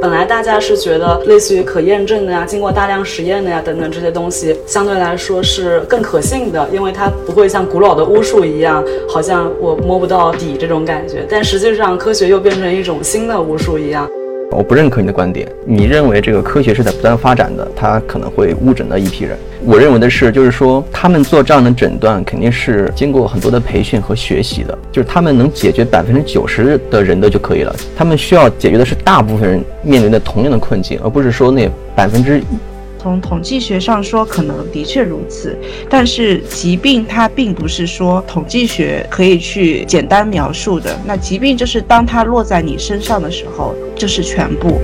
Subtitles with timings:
[0.00, 11.26] 本来大家是觉得类似于可验证的呀，经过大量实验的呀等等这些东西，相对来说是更可信的，因为它不会像古老的巫术一样，好像我摸不到底这种感觉。
[11.28, 14.08] 但实际上，科学又变成一种新的巫术一样。
[14.50, 19.38] 我不认可你的观点，你认为这个科学是在不断发展的，它可能会误诊到一批人。
[19.64, 27.74] 我认为的是，就是说他们做这样的诊断肯定是经过很多的培训和学习的，就是他们能解决百分之九十的人的就可以了。
[27.96, 32.44] 他们需要解决的是大部分人面临的同样的困境，而不是说那百分之一。
[33.00, 35.56] 从统计学上说，可能的确如此，
[35.88, 40.94] 但是疾病它并不是说统计学可以去简单描述的。
[41.06, 44.78] 那疾病就是当它落在你身上的时候，就是全部。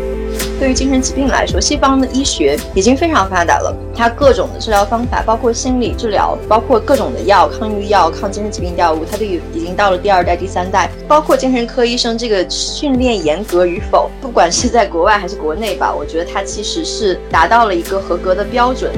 [0.59, 10.91] 对于精神疾病来说，西方的医学已经非常发达了，它各种的治疗方法，包括心理治疗，包括各种的药，抗抑郁药、抗精神疾病药物，它都已已经到了第二代、第三代。
[11.07, 18.91] 包括精神科医生这个训练严格与否，不管是在国外还是国内吧，我觉得它其实是达到了一个合格的标准。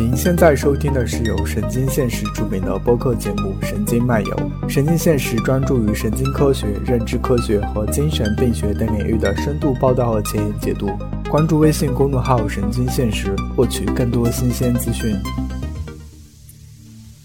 [0.00, 4.34] 您现在收听的是由神经现实出品的播客节目《神经漫游》。
[4.66, 10.88] 神经现实专注于神经科学、认知科学和精神病学等领域的深度报道和前沿解读。
[11.30, 15.14] 关注微信公众号“神经现实”，获取更多新鲜资讯。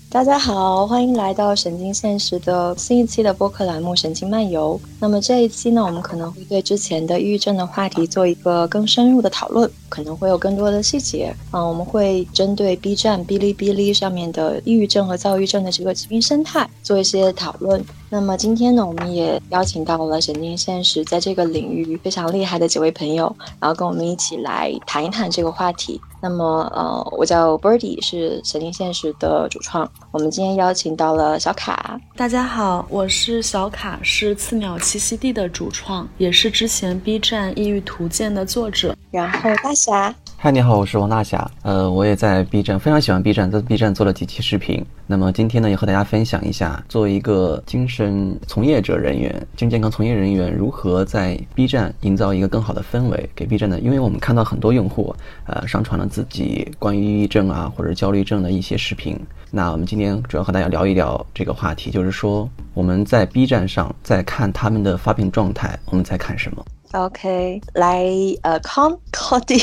[0.10, 4.78] 大家好，欢迎来到神经现实的新一期的播客栏目《神经漫游》。
[5.00, 11.34] 那么这一期呢，我们可能会对之前的抑郁症的话题做一个更深入的讨论，可能会有更多的细节。
[11.52, 17.82] 嗯，我们会针对 B 站、哔哩哔哩上面的抑郁症和躁郁症的这个疾病生态做一些讨论。
[18.10, 26.00] 那么今天呢，我们也邀请到了神经现实在这个领域非常厉害的几位朋友，然后跟我们一起来谈一谈这个话题。
[26.22, 29.90] 那么，呃，我叫 Birdy，是神经现实的主创。
[30.12, 32.00] 我们今天邀请到了小卡。
[32.16, 38.96] 大家好，我是小卡，是次秒栖息地的主创，也是之前 B 站抑郁图鉴的作者。
[39.12, 40.14] 然后大霞。
[40.36, 41.50] 嗨，你好，我是王大侠。
[41.62, 44.84] 呃，我也在 B 站，非常喜欢 B 站，在 B 站做了几期视频。
[45.06, 55.16] 那么今天呢，也和大家分享一下，作为一个精神从业者人员、精神健康从业人员，如何在 B 站营造一个更好的氛围，给 B 站的，因为我们看到很多用户，
[55.46, 59.16] 呃，上传了自己关于抑郁症啊或者焦虑症的一些视频。
[59.52, 68.06] 那我们今天主要和大家聊一聊这个话题，就是说我们在 B 站上在看他们的发病状态，我们在看什么？OK，来，
[68.42, 69.62] 呃，Con Cody，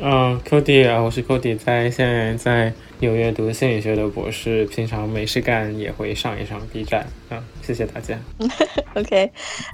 [0.00, 8.18] 嗯， Cody 啊，我是 Cody，在现在在纽约读心理学的博士，平常没事干也会上一上 B 站，嗯，谢谢大家。
[8.96, 9.30] OK，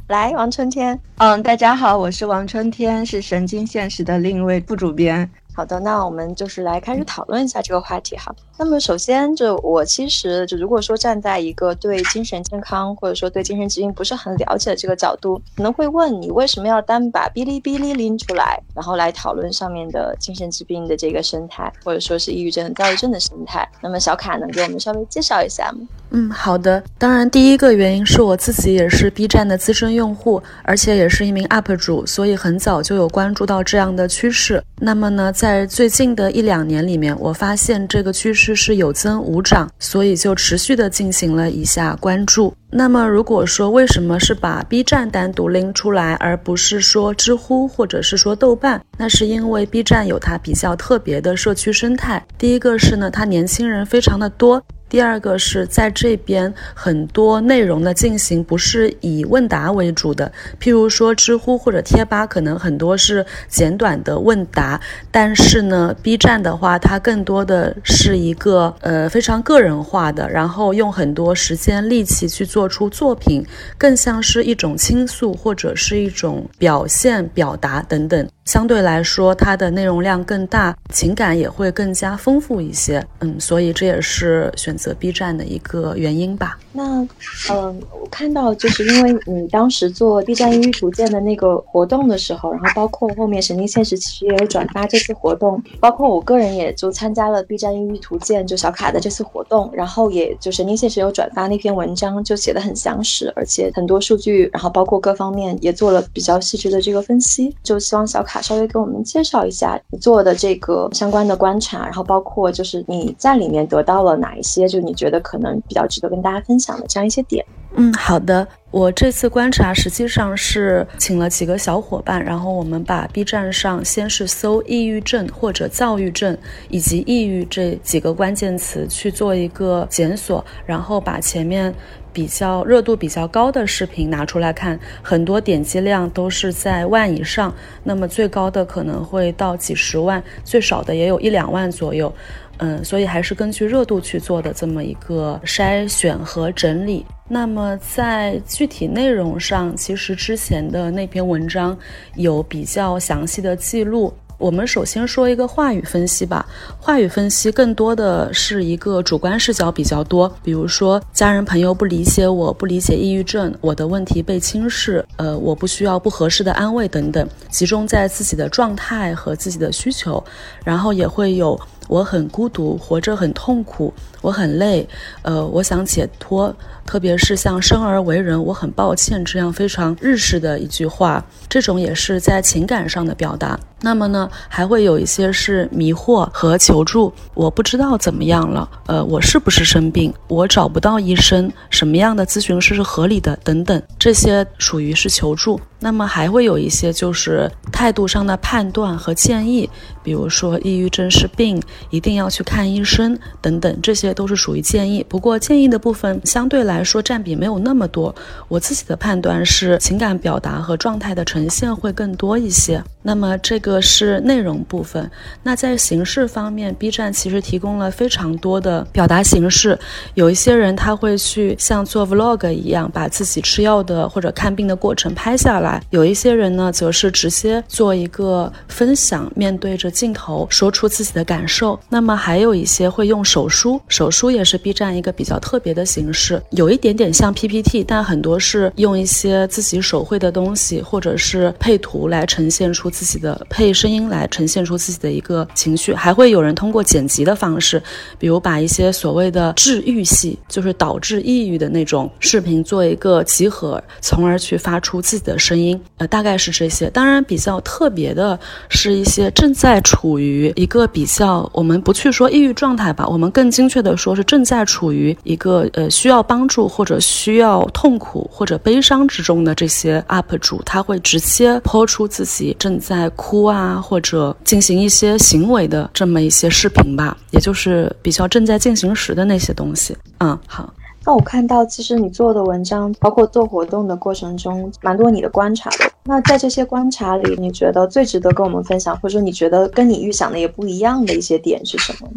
[0.09, 5.31] 来，王春天，嗯，大家好，我是王春天，是神经现实的另一位副主编。
[5.56, 8.31] 好的，那我们就是来开始讨论一下这个话题哈。
[8.59, 23.66] 那么首先，就我其实就如果说站在一个对精神健康或者说对精神疾病不是很了解的这个角度，可能会问你为什么要单把哔哩哔哩拎出来，然后来讨论上面的精神疾病的这个生态，或者说是抑郁症、躁郁症的生态。
[23.81, 25.87] 那么小卡能给我们稍微介绍一下吗？
[26.11, 26.83] 嗯，好的。
[26.99, 34.62] 当然，第一个原因是我自己也是 B 站的资深用户，而且也是一名 UP 主，所以很早就有关注到这样的趋势。
[34.78, 42.53] 那么呢，在在最近的一两年里面，我发现这个趋势是有增无涨，所以就持续的进行了一下关注。
[42.69, 48.83] 那么，如果说为什么是把 B 站单独拎出来，而不是说知乎或者是说豆瓣？
[48.99, 52.27] 那是因为 B 站有它比较特别的社区生态。
[52.37, 54.61] 第一个是呢，它年轻人非常的多。
[54.97, 64.81] 第二个是在这边很多内容的进行不是以问答为主的，譬如说知乎或者贴吧，可能很多是简短的问答，
[65.11, 73.45] 但是呢，B 站的话，它更多的是一个呃非常个人化的，然后用很多时间力气去做出作品，
[73.77, 78.27] 更像是一种倾诉或者是一种表现表达等等。
[78.47, 83.05] 相对来说，它的内容量更大，情感也会更加丰富一些。
[83.21, 86.57] 嗯，所以这也是选择 B 站的一个原因吧。
[86.73, 87.07] 那，
[87.51, 108.35] 嗯，我看到就是因为你当时做 B 站抑郁图鉴的那个活动的时候，然后包括后面神经现实其实也有转发这次活动，包括我个人也就参加了 B 站抑郁图鉴就小卡的这次活动，然后也就神经现实有转发那篇文章，就写的很详实，而且很多数据，然后包括各方面也做了比较细致的这个分析，就希望小卡。
[108.41, 117.44] 稍微给我们介绍一下你做的这个相关的观察，然后包括就是你在里面得到了哪一些，就你觉得可能比较值得跟大家分享的这样一些点。
[117.74, 118.47] 嗯，好的。
[118.71, 126.36] 我这次观察实际上是请了几个小伙伴，然后我们把 B 站上先是搜抑郁症或者躁郁症
[126.68, 131.74] 以及抑郁这几个关键词去做一个检索，然后把前面。
[132.16, 137.54] 比较热度比较高的视频拿出来看，很多点击量都是在万以上，
[137.84, 142.10] 那么最高的可能会到几十万，最少的也有一两万左右。
[142.57, 147.04] 嗯，所以还是根据热度去做的这么一个筛选和整理。
[147.28, 151.77] 那么在具体内容上，其实之前的那篇文章
[152.15, 154.10] 有比较详细的记录。
[154.38, 156.47] 我们首先说一个话语分析吧。
[156.78, 170.22] 话语分析更多的是一个主观视角比较多，比如说家人朋友不理解我，不理解抑郁症，我的问题被轻视，呃，我不需要不合适的安慰等等，集中在自己的状态和自己的需求，
[170.65, 171.59] 然后也会有。
[171.88, 174.89] 我很孤独，活着很痛苦，我很累，
[175.22, 176.54] 呃，我想解脱。
[176.86, 183.59] 特别是像生而为人，我很抱歉这样非常日式的一句话，这种也是在情感上的表达。
[183.80, 190.15] 那么呢，还会有一些是迷惑和求助，我不知道怎么样了，呃，我是不是生病？
[190.28, 193.36] 我找不到医生，什么样的咨询师是合理的？
[193.42, 195.60] 等等，这些属于是求助。
[195.80, 199.69] 那么还会有一些就是态度上的判断和建议，
[200.03, 201.60] 比如说抑郁症是病，
[201.91, 205.04] 一定要去看医生等等，这些都是属于建议。
[205.09, 208.13] 不过建议的部分相对来说占比没有那么多，
[208.48, 212.83] 我自己的判断是情感表达和状态的呈现会更多一些。
[213.03, 215.09] 那么这个是内容部分。
[215.45, 219.78] 那在形式方面，B 站其实提供了非常多的表达形式。
[220.15, 231.78] 有一些人他会去像做 Vlog 一样，把自己吃药的或者看病的过程拍下来；有一些人呢，则是直接做一个分享，面对着镜头说出自己的感受。
[231.89, 242.91] 那么还有一些会用手书，手书也是 B 站一个比较特别的形式，有一点点像 PPT，但很多是用一些自己手绘的东西或者是配图来呈现出。
[242.91, 247.83] 自己的配声音来呈现出自己的一个情绪，还会有人通过剪辑的方式，
[248.19, 255.78] 比如把一些所谓的治愈系，就是导致抑郁的那种视频做一个集合，从而去发出自己的声音。
[255.97, 256.90] 呃，大概是这些。
[256.90, 258.38] 当然，比较特别的
[258.69, 272.76] 是一些正在处于一个比较，我们不去说抑郁状态吧，我们更精确的的说是正在处于一个呃需要帮助或者需要痛苦或者悲伤之中的这些 UP 主，他会直接抛出自己正。
[272.87, 279.97] 在哭啊，或者进行一些行为的这么一些视频吧，也就是比较正在进行时的那些东西。
[280.18, 280.73] 嗯，好。
[281.04, 285.90] 那我看到，其实你做的文章，包括做活动的过程中，蛮多你的观察的。
[286.04, 292.09] 那在这些观察里，你觉得最值得跟我们分享，或者说你觉得跟你预想的也不一样的一些点是什么？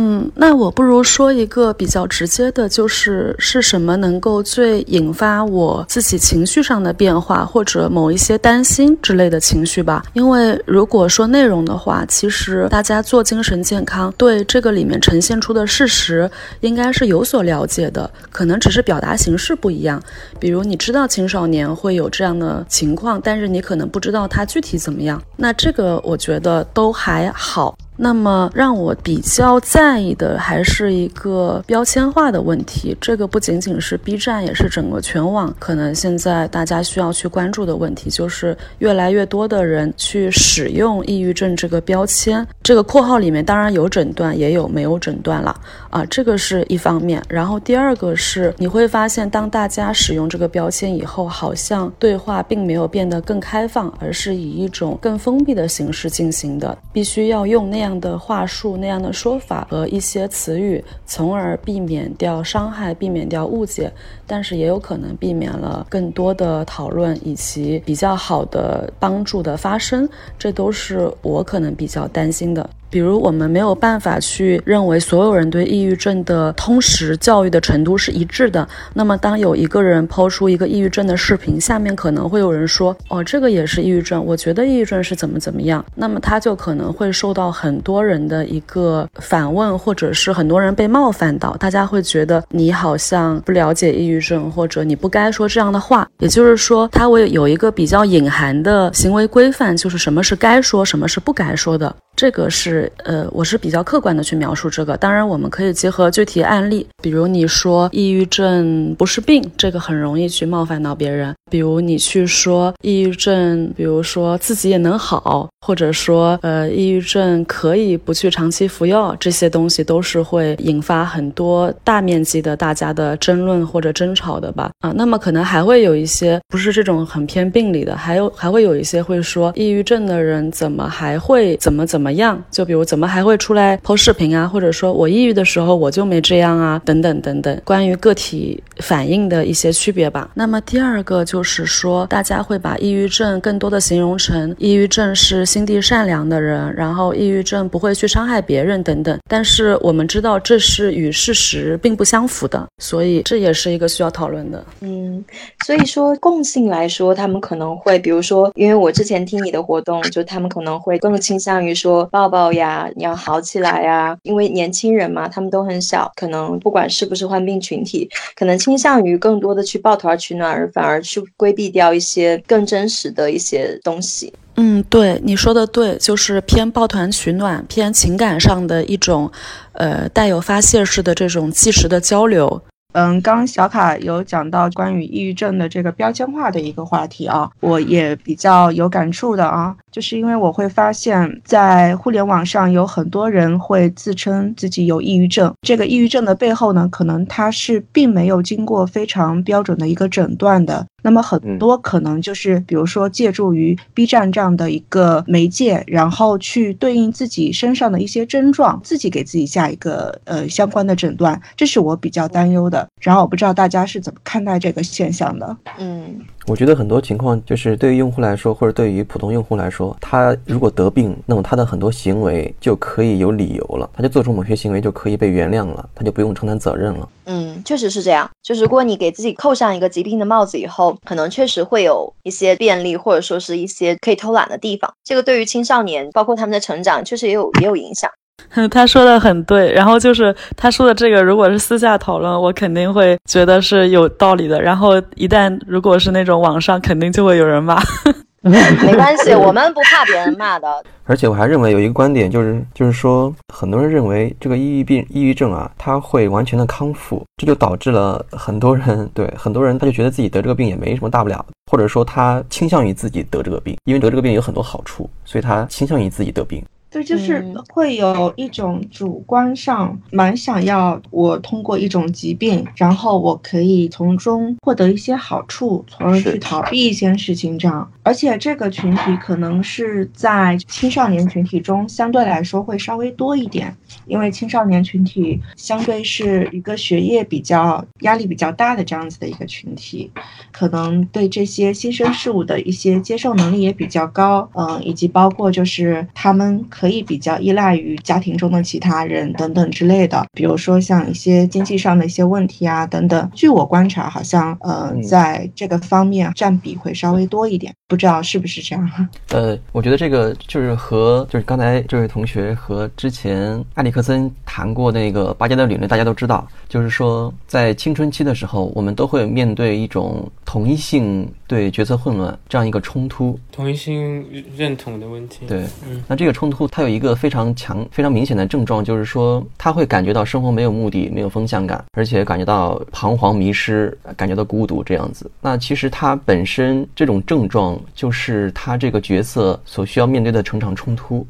[0.00, 10.04] 嗯，那我不如说一个比较直接的，就是是什么能够最引发我自己情绪上的变化，或者某一些担心之类的情绪吧。
[10.12, 16.30] 因为如果说内容的话，其实大家做精神健康，对这个里面呈现出的事实
[16.60, 20.00] 应该是有所了解的，可能只是表达形式不一样。
[20.38, 25.20] 比如你知道青少年会有这样的情况，但是你可能不知道他具体怎么样。
[25.36, 27.76] 那这个我觉得都还好。
[28.00, 42.46] 那么让我比较在意的还是一个标签化的问题，这个不仅仅是 B 站，也是整个全网可能现在大家需要去关注的问题，就是越来越多的人去使用抑郁症这个标签。
[42.62, 45.60] 这个括号里面当然有诊断，也有没有诊断了
[45.90, 47.20] 啊，这个是一方面。
[47.28, 57.87] 然后第二个是你会发现，当大家使用这个标签以后，好像对话并没有变得更开放，而是以一种更封闭的形式进行的，必须要用那样。
[57.88, 63.90] 样的话术那样的说法和一些词语，从而避免掉伤害，避免掉误解，
[64.28, 70.08] 但是也有可能避免了更多的讨论以及比较好的帮助的发生，
[70.38, 72.68] 这都是我可能比较担心的。
[72.90, 78.66] 比如，我们没有办法去认为所有人对抑郁症的通识教育的程度是一致的。
[78.94, 91.54] 那么，当有一个人抛出一个抑郁症的视频，下面可能会有人说：“哦，这个也是抑郁症，我觉得抑郁症是怎么怎么样。”那么，他就可能会受到很多人的一个反问，或者是很多人被冒犯到。
[91.58, 96.08] 大家会觉得你好像不了解抑郁症，或者你不该说这样的话。
[96.18, 101.94] 也就是说，他会有一个比较隐含的行为规范，就是什么是该说，什么是不该说的。
[102.16, 104.96] 这个是呃，我是比较客观的去描述这个。
[104.96, 111.32] 当然，我们可以结合具体案例，比如你说抑郁症不是病，这个很容易去冒犯到别人。
[111.48, 124.70] 比如你去说抑郁症，比如说自己也能好，或者说呃，抑郁症可以不去长期服药，这些东西都是会引发很多大面积的大家的争论或者争争吵的吧？
[124.80, 132.08] 啊，那么可能还会有一些不是这种很偏病理的，还有还会有一些会说抑郁症的人怎么还会怎么怎么。
[132.18, 132.42] 样？
[132.50, 140.30] 就比如怎么还会出来剖视频啊，或者说我抑郁的时候我就没这样啊，等等等等，关于个体反应的一些区别吧。
[140.34, 149.16] 那么第二个就是说，大家会把抑郁症更多的形容成抑郁症是心地善良的人，然后抑郁症不会去伤害别人等等。
[149.28, 154.64] 但是我们知道这是与事实并不相符的，所以这也是一个需要讨论的。
[154.80, 155.24] 嗯，
[155.66, 174.32] 所以说共性来说，他们可能会，比如说，因为我之前听你的活动，就他们可能会更倾向于说抱抱呀，你要好起来呀，因为年轻人嘛，他们都很小，可能不管是不是患病群体，可能倾向于更多的去抱团取暖，而反而去规避掉一些更真实的一些东西。
[174.60, 179.30] 嗯，对，你说的对，就是偏抱团取暖，偏情感上的一种，
[179.72, 182.60] 呃，带有发泄式的这种即时的交流。
[182.94, 200.86] 嗯，刚小卡有讲到关于抑郁症的这个标签化的一个话题啊，我也比较有感触的啊，就是因为我会发现，在互联网上有很多人会自称自己有抑郁症，这个抑郁症的背后呢，可能他是并没有经过非常标准的一个诊断的。
[201.00, 212.86] 那么很多可能就是，比如说借助于 B 站这样的一个媒介，然后去对应自己身上的一些症状，自己给自己下一个呃相关的诊断，这是我比较担忧的。
[213.00, 215.56] 然后我不知道大家是怎么看待这个现象的？
[215.78, 216.20] 嗯。
[216.48, 227.06] 我觉得很多情况就是对于用户来说，或者对于普通用户来说，他如果得病，那么他的很多行为就可以有理由了，他就做出某些行为就可以被原谅了，他就不用承担责任了。
[227.26, 228.28] 嗯，确实是这样。
[228.42, 234.90] 就是如果你给自己扣上一个疾病的帽子以后，可能确实会有一些便利，或者说是一些可以偷懒的地方。
[235.04, 238.10] 这个对于青少年，包括他们的成长，确实也有也有影响。
[238.70, 244.60] 他说的很对，然后就是他说的这个，如果是私下讨论，我肯定会觉得是有道理的。
[244.60, 247.80] 然后一旦如果是那种网上，肯定就会有人骂。
[248.40, 250.82] 没关系， 我们不怕别人骂的。
[251.04, 266.64] 而且我还认为有一个观点，就是就是说，很多人认为这个抑郁病、抑郁症啊，他会完全的康复，这就导致了很多人对很多人他就觉得自己得这个病也没什么大不了，或者说他倾向于自己得这个病，因为得这个病有很多好处，所以他倾向于自己得病。
[266.90, 277.86] 对，就是会有一种主观上蛮想要我通过一种疾病，然后我可以从中获得一些好处，从而去逃避一些事情这样。
[278.02, 283.76] 而且这个群体可能是在青少年群体中相对来说会稍微多一点，
[284.06, 290.10] 因为青少年群体相对是一个学业比较压力比较大的这样子的一个群体，
[290.50, 296.64] 可能对这些新生事物的一些接受能力也比较高，嗯，以及包括就是他们。
[296.78, 303.30] 可以比较依赖于家庭中的其他人等等之类的，比如说像一些经济上的一些问题啊等等。
[303.34, 308.90] 据我观察，好像呃在这个方面占比会稍微多一点，不知道是不是这样？
[309.32, 324.24] 呃，我觉得这个就是和就是刚才这位同学和之前埃里克森谈过那个巴加的理论，大家都知道，就是说在青春期的时候，我们都会面对一种同一性对角色混乱这样一个冲突，同一性
[324.56, 325.46] 认同的问题。
[325.46, 326.68] 对，嗯，那这个冲突。
[326.68, 335.30] 它有一个非常强、非常明显的症状，就是说他会感觉到生活没有目的、没有方向感，而且感觉到彷徨、迷失，感觉到孤独这样子。
[335.40, 341.26] 那其实他本身这种症状，就是他这个角色所需要面对的成长冲突。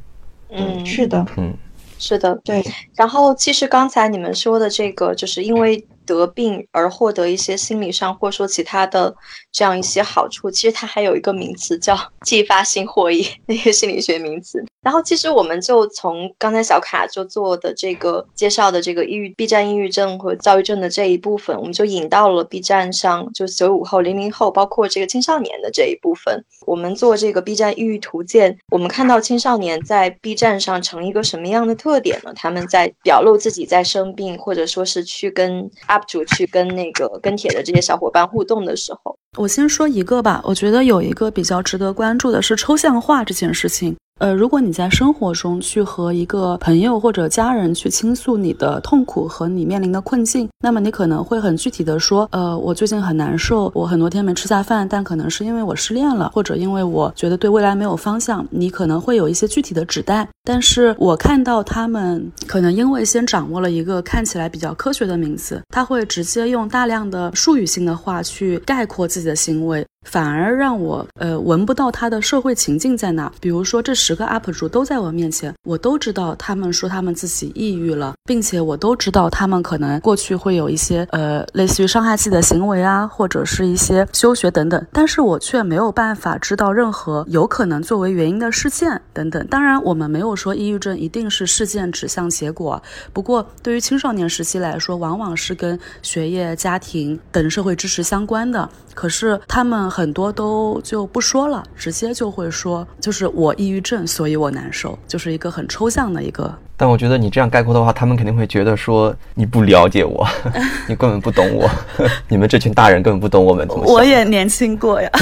[0.50, 1.52] 嗯，是的，嗯，
[1.98, 2.64] 是的，对。
[2.94, 5.84] 然后其实刚才你们说的这个，就是因为。
[6.08, 9.14] 得病而获得一些心理上或者说其他的
[9.52, 14.64] 这样一些好处，其实它还有一个名词叫 继发性获益，那个心理学名词。
[14.80, 26.42] 然后其实我们就从刚才小卡就做的这个介绍的这个抑郁 B 站抑郁症和躁郁症的这一部分，我们就引到了 B 站上就九五后、零零后，包括这个青少年的这一部分。
[26.64, 32.32] 我们做这个 B 站抑郁图鉴，我们看到青少年在 B 站上成一个什么样的特点呢？
[32.34, 35.97] 他们在表露自己在生病，或者说是去跟阿。
[36.06, 40.40] 主去跟那个跟帖的这些小伙伴互动的时候，我先说一个吧。
[40.44, 43.96] 我觉得有一个比较值得关注的是抽象化这件事情。
[44.18, 58.44] 呃，如果你在生活中去和一个朋友或者家人去倾诉你的痛苦和你面临的困境，那么你可能会很具体的说，呃，我最近很难受，我很多天没吃下饭，但可能是因为我失恋了，或者因为我觉得对未来没有方向。
[58.50, 69.86] 你可能会有一些具体的指代，但是我看到他们可能因为先掌握了一个看起来比较科学的名词，他会直接用大量的术语性的话去概括自己的行为。
[70.06, 73.30] 反而让我呃闻不到他的社会情境在哪。
[73.40, 89.46] 比如说这十个 UP 主都在我面前，我都知道他们说他们自己抑郁了，并且我都知道他们可能过去会有一些呃类似于伤害自己的行为啊，或者是一些休学等等，但是我却没有办法知道任何有可能作为原因的事件等等。
[89.48, 92.80] 当然，我们没有说抑郁症一定是事件指向结果，
[93.12, 98.68] 不过对于青少年时期来说，往往是跟学业、家庭等社会支持相关的。
[98.94, 106.52] 可是他们很多都就不说了，直接就会说，就是我抑郁症，所以我难受，就是一个很抽象的一个。
[106.76, 110.26] 但我觉得你这样概括的话，他们肯定会觉得说你不了解我，
[110.88, 111.68] 你根本不懂我，
[112.28, 113.94] 你们这群大人根本不懂我们怎么想。
[113.94, 115.10] 我也年轻过呀。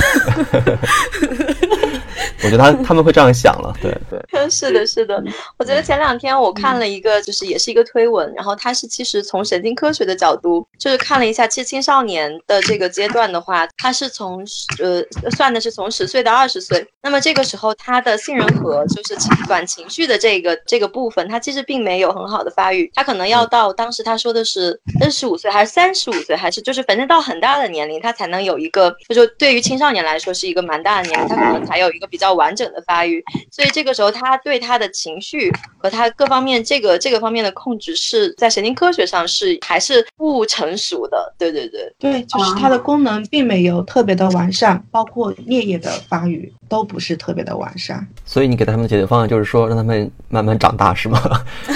[2.43, 5.23] 我觉得他他们会这样想了，对对， 是的，是的。
[5.59, 14.45] 我觉得前两天我看了一个，就是也是一个推文，然后他是其实从神经科学的角度，就是看了一下，其实青少年的这个阶段的话，他是从
[14.83, 19.17] 呃算的是从十岁到二十岁，那么这个时候他的杏仁核就是
[19.47, 32.26] 管情绪的这个这个部分，他其实并没有很好的发育，他可能要到当时他说的是二十五岁还是三十五岁，还是就是反正到很大的年龄，他才能有一个，就是对于青少年来说是一个蛮大的年龄，他可能才有一个比较。
[32.35, 41.35] 完整的发育，所以这个时候他对他的情绪和他各方面这个这个方面的控制是在神经科学上是还是不成熟的。
[41.39, 48.07] 对对对对，就是它的功能并没有特别的完善，包括颞叶的发育都不是特别的完善。
[48.25, 51.21] 所以你给他们的解决方案就是说让他们慢慢长大，是吗？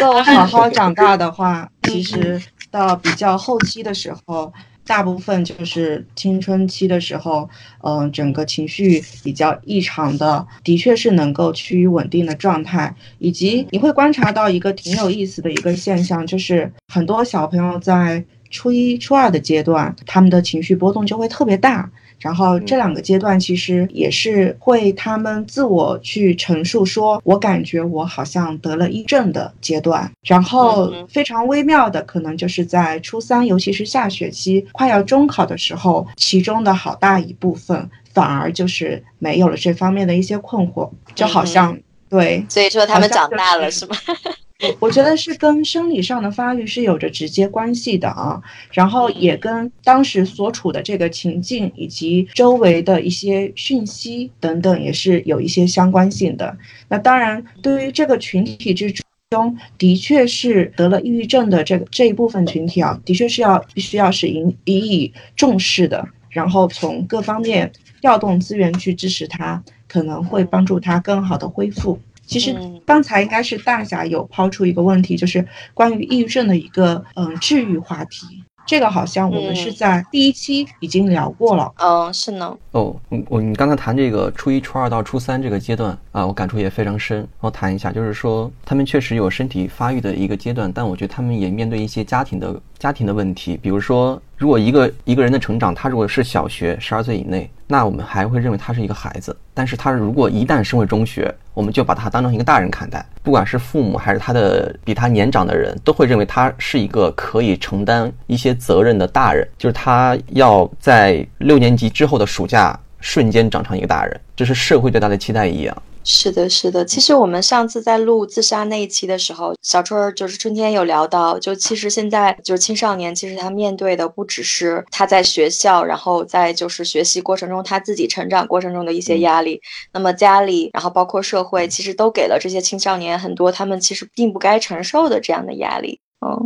[0.00, 4.52] 能够好好长大的话， 其实到比较后期的时候。
[4.86, 7.48] 大部分就是青春期的时候，
[7.82, 12.94] 嗯，整个情绪比较异常的，的确是能够趋于稳定的状态。
[13.18, 21.90] 以及你会观察到一个挺有意思的一个现象，就是很多小朋友在初一、初二的阶段，他们的情绪波动就会特别大。
[22.18, 30.10] 然后这两个阶段其实也是会他们自我去陈述，说我感觉我好像得了抑郁症的阶段。
[30.22, 41.78] 然后非常微妙的，可能就是在初三，尤其是下学期快要中考的时候，其中的好大一部分反而就是没有了这方面的一些困惑，就好像
[42.08, 43.96] 对，所以说他们长大了是吗？
[44.62, 48.40] 我我觉得是跟生理上的发育是有着直接关系的啊，
[48.72, 56.56] 然后也跟当时所处的这个情境以及周围的一些讯息等等也是有一些相关性的。
[56.88, 58.94] 那当然，对于这个群体之
[59.30, 71.98] 中，的确是得了抑郁症的这个这一部分群体啊，的确是要必须要是引予以重视的，然后从各方面调动资源去支持他，可能会帮助他更好的恢复。
[72.26, 72.56] 其实
[72.86, 78.26] 刚才应该是大侠有抛出一个问题，就是关于抑郁症的一个嗯治愈话题。
[78.66, 81.70] 这个好像我们是在第一期已经聊过了。
[81.76, 82.56] 嗯，是呢。
[82.70, 82.96] 哦，
[83.28, 87.28] 我你刚才谈这个初一、初二到初三这个阶段啊，我感触也非常深。
[87.40, 94.20] 我谈一下，就是说他们确实有身体发育的一个阶段，但我觉得他们也面对一些家庭的家庭的问题，比如说。
[94.36, 99.34] 如果一个一个人的成长，他如果是小学十二岁以内，那我们还会认为他是一个孩子。
[99.54, 103.04] 但是他如果一旦升为中学，我们就把他当成一个大人看待。
[103.22, 109.48] 不管是父母还是他的比他年长的人，都会认为他是一个可以承担一些责任的大人。
[109.56, 115.82] 就是他要在六年级之后的暑假瞬间长成一个大人，这是社会对他的期待一样。
[116.06, 116.84] 是的，是的。
[116.84, 129.58] 其实我们上次在录自杀那一期的时候，小春儿就是春天有聊到，就其实现在就是青少年，其实他面对的不只是他在学校，然后在就是学习过程中他自己成长过程中的一些压力，
[129.94, 135.98] 那么家里，然后包括社会，其实都给了这些青少年很多他们其实并不该承受的这样的压力。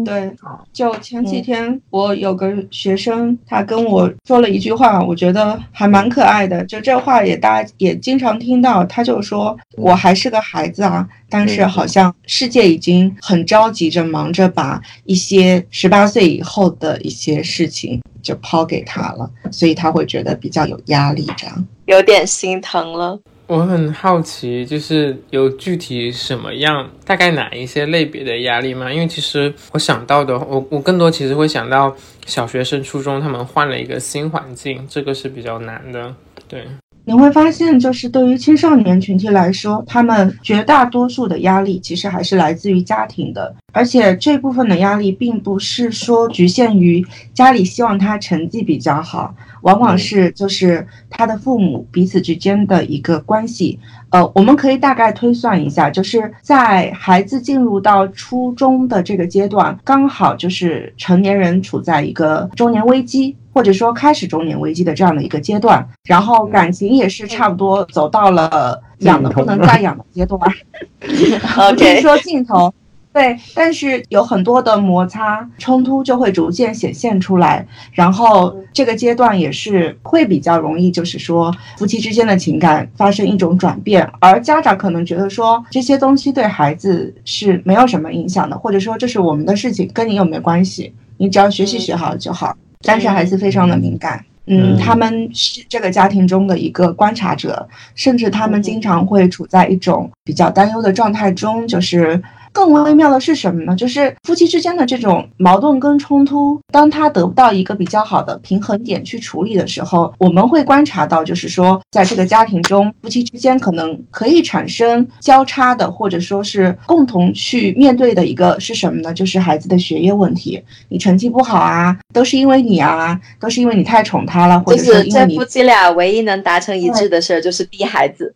[0.05, 0.31] 对，
[0.73, 6.64] 就前几天我有个学生，他跟我说了一句话，我觉得还蛮可爱的。
[6.64, 23.19] 就这话也大家也经常听到，他就说我还是个孩子啊，但是好像世界已经很着急着忙着把一些十八岁以后的一些事情就抛给他了，所以他会觉得比较有压力，这样有点心疼了。
[23.49, 28.93] 我很好奇，就是有具体什么样，大概哪一些类别的压力吗？
[28.93, 36.15] 因为其实我想到的，我我更多其实会想到小学生、初中，他们换了一个新环境，这个是比较难的。
[36.47, 36.63] 对，
[37.07, 49.35] 你会发现，就是对于青少年群体来说，他们绝大多数的压力其实还是来自于家庭的，而且这部分的压力并不是说局限于家里希望他成绩比较好，
[49.68, 53.78] 往往是就是他的父母彼此之间的一个关系。
[54.09, 70.40] 呃，我们可以大概推算一下，就是在孩子进入到初中的这个阶段，刚好就是成年人处在一个中年危机，或者说开始中年危机的这样的一个阶段，然后感情也是差不多走到了养的不能再养的阶段，
[71.00, 72.72] 不是说尽头。
[73.11, 90.92] 对，但是有很多的摩擦冲突就会逐渐显现出来，然后这个阶段也是会比较容易，就是说夫妻之间的情感发生一种转变，而家长可能觉得说这些东西对孩子是没有什么影响的，或者说这是我们的事情，跟你有没有关系？
[91.16, 92.57] 你只要学习学好就好。
[92.83, 102.23] 但是孩子非常的敏感，嗯，他们是这个家庭中的一个观察者，甚至他们经常会处在一种比较担忧的状态中，就是。
[102.59, 103.77] 更微妙的是什么呢？
[103.77, 119.14] 就是夫妻之间的这种矛盾跟冲突，当他得不到一个比较好的平衡点去处理的时候，我们会观察到，就是说，在这个家庭中，夫妻之间可能可以产生交叉的，或者说是共同去面对的一个是什么呢？
[119.14, 120.61] 就是孩子的学业问题。
[120.88, 128.35] 你成绩不好啊，都是因为你啊，都是因为你太宠他了，或者是这夫妻俩唯一能达成一致的事儿就是逼孩子。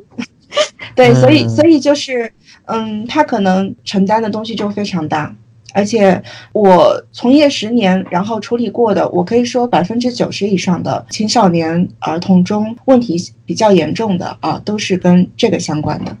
[0.94, 2.30] 对，所以所以就是。
[2.70, 5.34] 嗯，他可能承担的东西就非常大，
[5.74, 16.16] 而且我从业十年，然后处理过的，我可以说百分之九十以上的青少年儿童中问题比较严重的啊，都是跟这个相关的。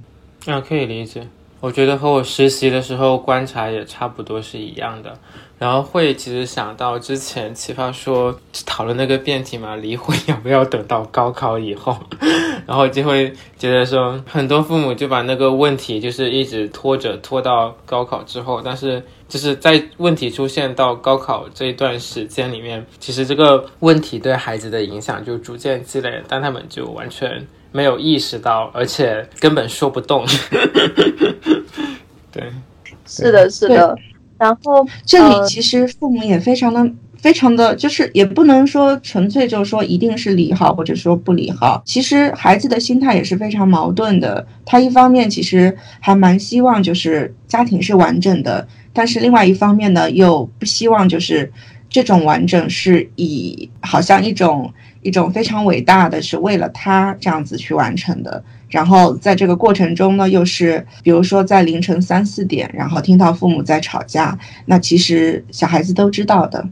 [0.46, 1.26] 啊，可以理解。
[1.60, 5.16] 我觉得和我实习的时候观察也差不多是一样的。
[5.58, 11.94] 然后会其实想到之前奇葩说讨论那个辩题嘛，离婚要不要等到高考以后？
[12.66, 30.24] 然后就会觉得说，很多父母就把那个问题就是一直拖着拖到高考之后，但是就是在问题出现到高考这一段时间里面，其实这个问题对孩子的影响就逐渐积累，但他们就完全没有意识到，而且根本说不动。
[32.32, 32.42] 对，
[33.06, 33.96] 是的，是的。
[34.38, 41.82] 然后这里其实父母也非常的、非常的，就是也不能说纯粹就是说一定是理好或者说不理好。
[41.84, 44.46] 其实孩子的心态也是非常矛盾的。
[44.64, 51.52] 他一方面其实还蛮希望就是家庭是完整的，但是另外一方面呢又不希望就是
[51.90, 54.72] 这种完整是以好像一种
[55.02, 58.42] 一种非常伟大的是为了他这样子去完成的。
[58.68, 66.64] 然后在这个过程中呢，又是比如说在凌晨三四点，然后听到父母在吵架，那其实小孩子都知道的，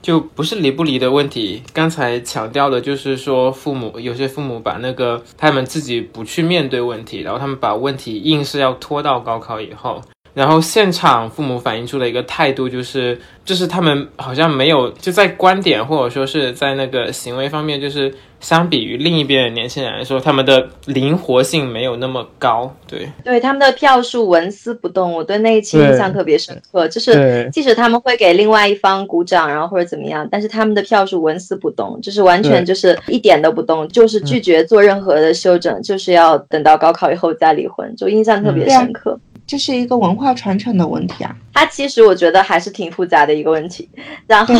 [0.00, 1.64] 就不是离不离的问题。
[1.72, 10.00] 刚才强调的就是说，父母有些父母把那个他们自己不去面对问题，然后他们把问题硬是要拖到高考以后。
[10.34, 22.72] 然后现场父母反映出的一个态度就是，就是他们好像没有就在观点或者说是在那个行为方面，就是相比于另一边的年轻人来说，他们的灵活性没有那么高。
[22.86, 25.12] 对，对，他们的票数纹丝不动。
[25.12, 39.18] 我对那一期印象特别深刻，就是即使他们会给另外一方鼓掌，然后或者怎么样，但是他们的票数纹丝不动，就是完全就是一点都不动，就是拒绝做任何的修整，就是要等到高考以后再离婚，就印象特别深刻。
[39.50, 43.90] 这是一个文化传承的问题啊，它其实我觉得还是挺复杂的一个问题。
[44.28, 44.54] 然后，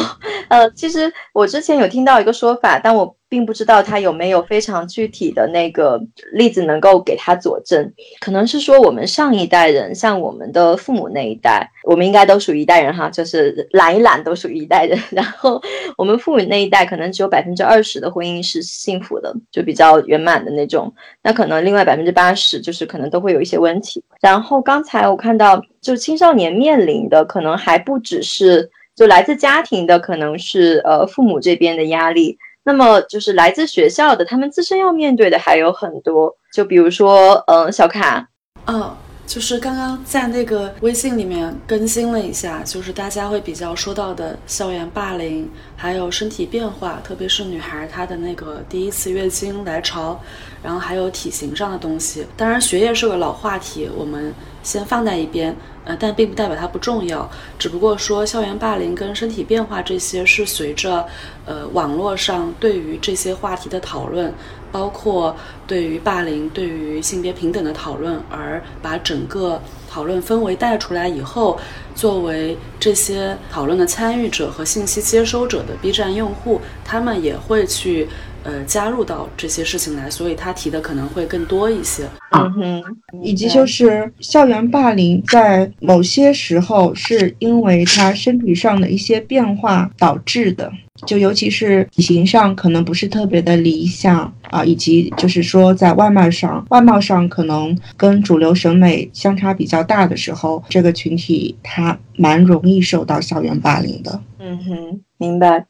[0.48, 3.16] 呃，其实我之前有听到一个说法，但我。
[3.30, 5.98] 并不知道他有没有非常具体的那个
[6.32, 7.90] 例子能够给他佐证，
[8.20, 14.98] 可能是说我们上一代人，像我们的父母那一代，我们应该都属于一代人哈，就是懒一懒都属于一代人。
[15.12, 15.62] 然后
[15.96, 24.02] 我们父母那一代可能只有百分之二十的婚姻是幸福的，就比较圆满的那种，那可能另外百分之八十就是可能都会有一些问题。
[24.20, 32.36] 然后刚才我看到，就青少年面临的可能还不只是就来自家庭的，可能是呃父母这边的压力。
[32.62, 38.28] 那么就是来自学校的，他们自身要面对的还有很多，就比如说，嗯，小卡，
[38.66, 38.94] 嗯，
[39.26, 50.20] 就是刚刚在那个微信里面更新了一下，就是大家会比较说到的校园霸凌，还有身体变化，特别是女孩她的那个第一次月经来潮，
[50.62, 52.26] 然后还有体型上的东西。
[52.36, 55.56] 当然，学业是个老话题，我们先放在一边。
[55.84, 61.06] 呃，但并不代表它不重要，只不过说校园霸凌跟身体变化这些是随着，
[61.46, 64.32] 呃，网络上对于这些话题的讨论，
[64.70, 65.34] 包括
[65.66, 71.58] 对于霸凌、对于性别平等的讨论，而把整个讨论氛围带出来以后，
[71.94, 78.06] 作为这些讨论的参与者和信息接收者的 B 站用户，他们也会去
[78.44, 82.08] 呃加入到这些事情来，所以他提的可能会更多一些。
[82.30, 82.82] 嗯哼，
[83.22, 90.72] 以及就是校园霸凌，在某些时候是因为他身体上的一些变化导致的，
[91.06, 104.20] 就尤其是体型上可能不是特别的理想啊，以及就是说在外貌上，外貌上可能跟主流审美相差比较大的时候，这个群体他蛮容易受到校园霸凌的。
[104.38, 105.64] 嗯哼，明白。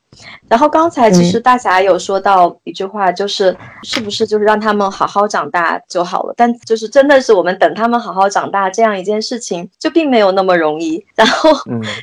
[0.48, 6.34] 然后刚才其实大侠有说到一句话，就是是不是就是让他们好好长大就好了？
[6.36, 11.04] 但就是真的是我们等他们好好长大这样一件事情，就并没有那么容易。
[11.14, 11.50] 然后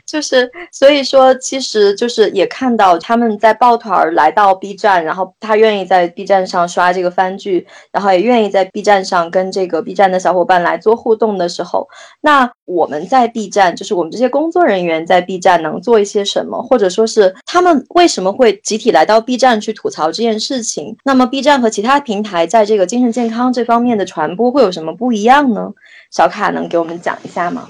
[0.05, 11.87] 就是所以说，其实就是也看到他他们在抱团儿来到 B 站，然后他愿意在 B 站上刷这个番剧，然后也愿意在 B 站上跟这个 B 站的小伙伴来做互动的时候，
[12.21, 17.83] 那我们在 B 站，就是我们这些工作人员在 B 站能做一些什么，或者说是他们。
[17.95, 20.95] 为什么会集体来到 B 站去吐槽这件事情？
[21.03, 25.71] 那么 B 站和其他平台在这个精神健康这方面的传播会有什么不一样呢？
[26.11, 27.67] 小卡能给我们讲一下吗？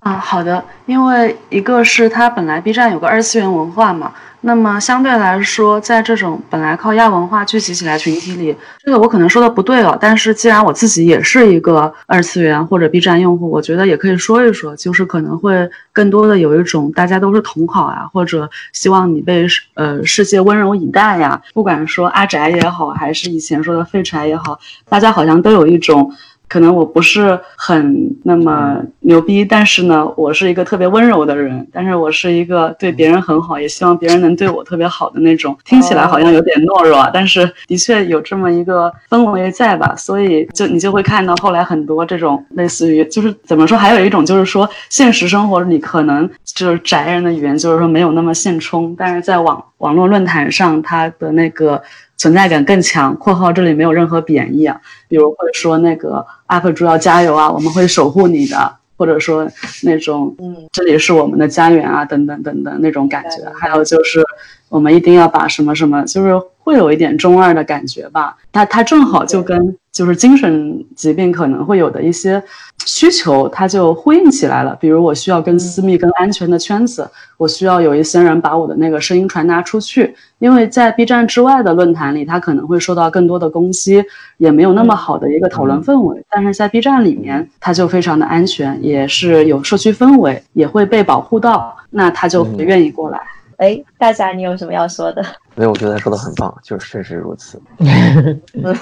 [0.00, 4.12] 啊，好的，因为一个是它本来 B 站有个二次元文化嘛。
[4.40, 9.98] 那么相对来说，在这种本来靠亚文化聚集起来群体里，这个我可能说的不对了。
[10.00, 21.42] 但是既然我自己也是一个二次元或者 B 站用户，我觉得也可以说一说，就是可能会更多的有一种大家都是同好呀，或者希望你被呃世界温柔以待呀。
[21.52, 26.12] 不管说阿宅也好，还是以前说的废柴也好，大家好像都有一种。
[26.48, 35.56] 可能我不是很那么牛逼，但是呢，我是一个特别温柔的人，但是我是一个对别人很好，也希望别人能对我特别好的那种。
[35.64, 39.94] 听起来好像有点懦弱啊，但是的确有这么一个氛围在吧？
[39.96, 43.76] 所以就你就会看到后来很多这种类似于，就是怎么说？
[43.76, 51.82] 还有一种就是说，现实生活里可能就是宅人的语言，就是说没有那么现充，但是在网网络论坛上，他的那个。
[52.18, 53.16] 存在感更强。
[53.16, 54.78] 括号这里没有任何贬义啊，
[55.08, 59.48] 比如会说那个 UP 主要加油啊，我们会守护你的，或者说
[59.82, 63.50] 那种嗯，这里是我们的家园啊，等等等等那种感觉。
[63.58, 64.22] 还有就是
[64.68, 68.36] 我们一定要把什么什么，就是会有一点中二的感觉吧。
[68.52, 69.76] 它它正好就跟。
[69.90, 72.40] 就是精神疾病可能会有的一些
[72.84, 74.76] 需求，它就呼应起来了。
[74.80, 80.14] 比如我需要更私密、更安全的圈子，我需要有一些人把我的那个声音传达出去。
[80.38, 84.04] 因为在 B 站之外的论坛里，它可能会受到更多的攻击，
[84.36, 86.24] 也没有那么好的一个讨论氛围。
[86.30, 93.18] 但是在 B 站里面，它就非常的安全，也是有社区氛围，也会被保护到，那他就会愿意过来。
[93.58, 95.24] 哎，大侠，你有什么要说的？
[95.54, 97.60] 没有，我觉得他说的很棒，就是确实如此。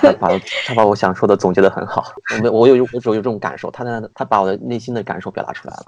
[0.01, 0.29] 他把
[0.67, 2.05] 他把我想说的总结的很好，
[2.45, 5.87] 我我有我只有这种感受，他的他把我的内心的感受表达出来了。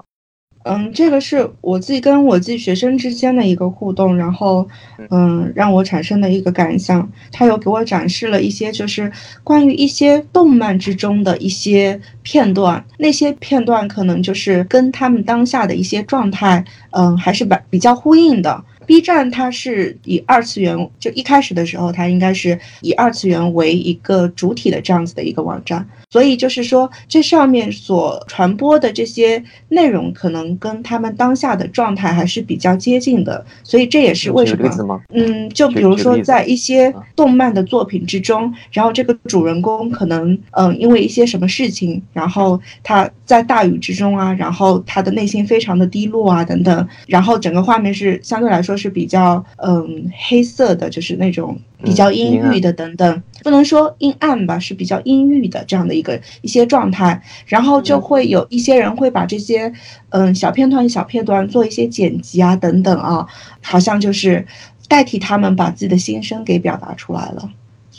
[0.63, 4.67] 嗯，这个是我自己跟我自己学生之间的一个互动，然后
[5.09, 7.09] 嗯，让我产生的一个感想。
[7.31, 9.09] 他有给我展示了一些，就是
[9.41, 18.61] 关于一些动漫之中的一些片段，那些片段可能就是跟他们当下的一些状态，嗯，还是比比较呼应的。
[18.89, 48.78] B 站它是以二次元，就一开始的时候，它应该是以二次元为一个主体的这样子的一个网站，所以就是说这上面所传播的这些内容，可能跟他们当下的状态还是比较接近的，所以这也是为什么，嗯，就比如说在一些动漫的作品之中，然后这个主人公可能，嗯，因为一些什么事情，然后他在大雨之中啊，然后他的内心非常的低落啊，等等，然后整个画面是相对来说。
[48.79, 57.21] 是比较嗯黑色的，就是那种比较阴郁的等等，不能说阴暗吧，是比较阴郁的这样的一个一些状态。
[57.45, 59.71] 然后就会有一些人会把这些
[60.09, 63.27] 嗯小片段、小片段做一些剪辑啊等等啊，
[63.61, 64.47] 好像就是
[64.87, 67.49] 代替他们把自己的心声给表达出来了。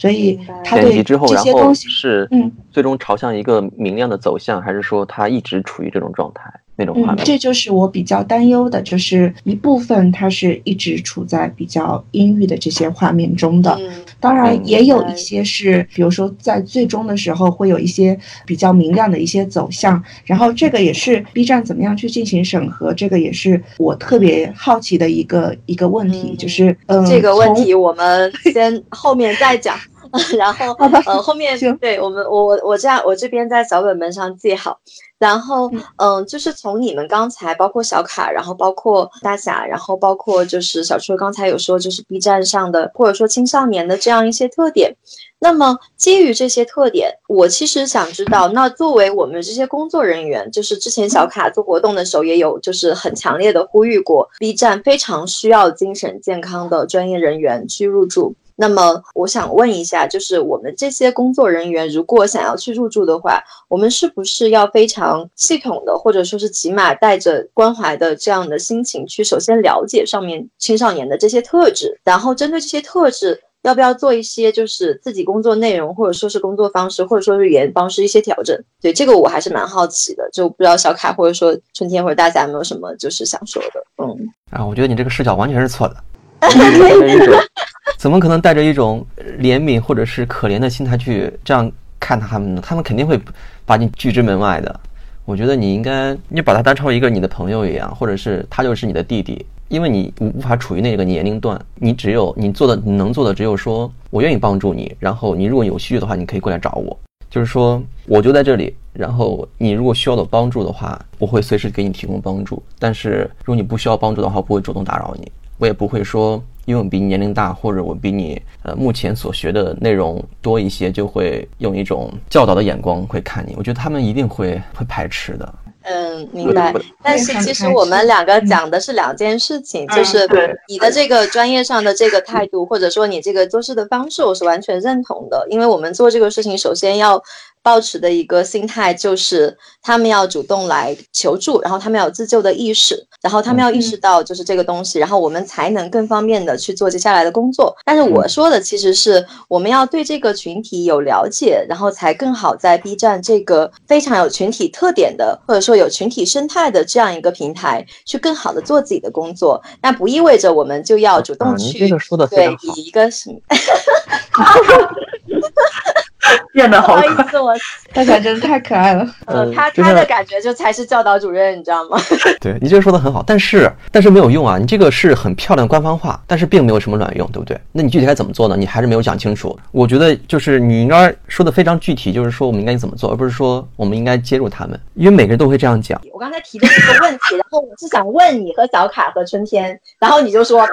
[0.01, 6.51] 所以他对这些东西是嗯，最终朝向一个明亮的走向，还是说它一直处于这种状态？
[6.83, 13.79] 嗯，这就是我比较担忧的，就是一部分它是一直处在比较阴郁的这些画面中的，
[14.19, 29.77] 当然也有一些是，比如说在最终的时候会有一些比较明亮的一些走向，然后这个也是 B 站怎么样去进行审核，这个也是我特别好奇的一个一个问题，就是嗯，这个问题我们先后面再讲。
[30.37, 30.73] 然后，
[31.07, 34.79] 呃，后面对我们，我我我这样，我这边在小本本上记好。
[35.19, 44.97] 然后，嗯，就是从你们刚才，包括小卡，然后包括大侠，然后包括就是小初刚才有说，就是 B 站上的或者说青少年的这样一些特点。
[45.39, 58.35] 那么，基于这些特点，我其实想知道，那作为我们这些工作人员，就是之前小卡做活动的时候，也有就是很强烈的呼吁过，B 站非常需要精神健康的专业人员去入驻。
[58.61, 73.41] 那么我想问一下，就是我们这些工作人员，如果想要去入住的话，我们是不是要非常系统的，或者说是起码带着关怀的这样的心情去，首先了解上面青少年的这些特质，然后针对这些特质。
[73.63, 78.59] 要不要做一些就是自己工作内容，或者说是工作方式，或者说是语言方式一些调整？
[78.81, 83.85] 对这个我还是蛮好奇的，就不知道小凯或者说春天或者大家有没有什么就是想说的？
[84.03, 84.17] 嗯
[84.51, 85.97] 啊，我觉得你这个视角完全是错的，
[87.99, 89.05] 怎么可能带着一种
[89.39, 92.63] 怜悯或者是可怜的心态去这样看他们呢？
[92.65, 93.21] 他们肯定会
[93.67, 94.81] 把你拒之门外的。
[95.25, 99.45] 我觉得你应该你把他当成一个你的朋友一样，或者是他就是你的弟弟。
[99.69, 106.99] 因为你无无法处于那个年龄段，你只有你做的你能做的只有说，我愿意帮助你，然后你如果有需要的话，你可以过来找我，
[107.31, 112.61] 就是说我就在这里，然后你如果需要的帮助的话，我会随时给你提供帮助。
[112.81, 123.55] 但是如果你不需要帮助的话，我不会主动打扰你，我也不会说，因为我比你年龄大，或者我比你呃目前所学的内容多一些，就会用一种教导的眼光会看你。
[123.59, 125.55] 我觉得他们一定会会排斥的。
[125.83, 126.75] 嗯，明白。
[127.03, 130.29] 但是其实我们两个讲的是两件事情，就是
[130.69, 135.47] 你的这个专业上的这个态度，或者说你这个做事的方式，我是完全认同的。
[135.51, 137.23] 因为我们做这个事情，首先要。
[137.63, 147.77] 保持的一个心态就是，他们要主动来求助，然后他们要有自救的意识，然后他们要意识到就是这个东西，然后我们才能更方便的去做接下来的工作。
[147.85, 159.63] 但是我说的其实是，我们要对这个群体有了解，然后才更好在 B 站这个非常有群体特点的，或者说有群体生态的这样一个平台，去更好的做自己的工作。
[159.83, 161.91] 那不意味着我们就要主动去
[162.31, 163.39] 对以一个什么。
[166.53, 167.55] 变得好不好意思，我
[167.93, 169.07] 大家真的太可爱了。
[169.27, 171.99] 嗯，他他的感觉就才是教导主任，你知道吗？
[172.41, 174.59] 对你这个说的很好，但是但是没有用啊！
[174.59, 177.59] 你这个是很漂亮官方话，但是并没有什么卵用，对不对？
[177.73, 178.57] 那你具体该怎么做呢？
[178.57, 179.59] 你还是没有讲清楚。
[179.71, 186.01] 我觉得就是你应该说的非常具体，就是说我们应该怎么做，而不是说我们应该接入他们，因为每个人都会这样讲。
[186.13, 190.67] 我刚才提的是个问题，然后我是想问你和小卡和春天，然后你就说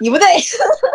[0.00, 0.26] 你不对。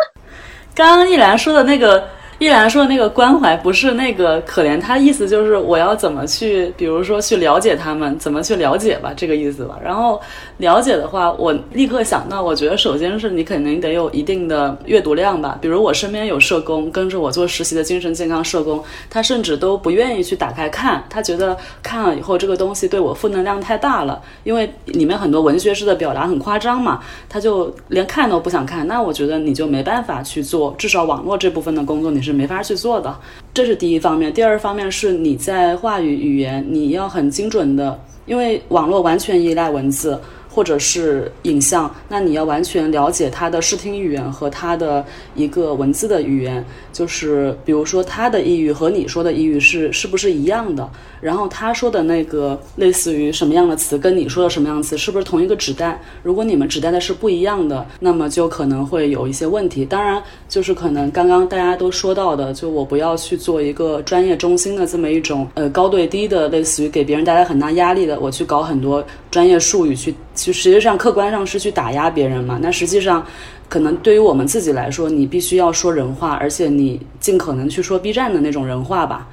[0.74, 2.06] 刚刚一兰说的那个。
[2.40, 9.78] 依然说的那个关怀不是那个可怜，他意思就是我要怎么去，比如说去了解他们，怎么去了解吧，这个意思吧。
[9.84, 10.18] 然后
[10.60, 15.58] 了解的话，我立刻想到，我觉得首先是你肯定得有一定的阅读量吧。
[15.60, 28.86] 比如我身边有社工跟着我做实习的精神健康社工，他甚至都不愿意去打开看，他觉得看了以后这个东西对我负能量太大了，因为里面很多文学式的表达很夸张嘛，他就连看都不想看。
[28.86, 32.30] 那我觉得你就没办法去做，至少网络这部分的工作你是。
[32.40, 33.14] 没法去做的，
[33.52, 34.32] 这是第一方面。
[34.32, 40.16] 第二方面是你在话语语言，你要很精准的，因为网络完全依赖文字。
[40.52, 50.90] 或者是影像，那你要完全了解他的视听语言和他的一个文字的语言，就是比如说他的抑郁和你说的抑郁是是不是一样的？
[51.20, 56.00] 然后他说的那个类似于什么样的词，跟你说的什么样的词是不是同一个指代？
[56.22, 59.84] 如果你们指代的是不一样的，那么就可能会有一些问题。
[59.84, 70.14] 当然，就是可能刚刚大家都说到的，就我不要去做一个专业中心的这么一种呃高对低的，类似于给别人带来很大压力的，我去搞很多专业术语去。
[70.34, 72.58] 就实际上客观上是去打压别人嘛？
[72.62, 73.26] 那实际上，
[73.68, 79.28] 可能对于我们自己来说，你必须要说人话，而且你尽可能去说 B 站的那种人话吧。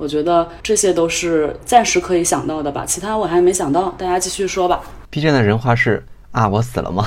[0.00, 4.80] 我觉得这些都是暂时可以想到的吧，其他我还没想到，大家继续说吧。
[5.10, 7.06] B 站的人话是啊，我死了吗？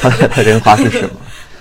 [0.00, 1.10] 他的 人话是什么？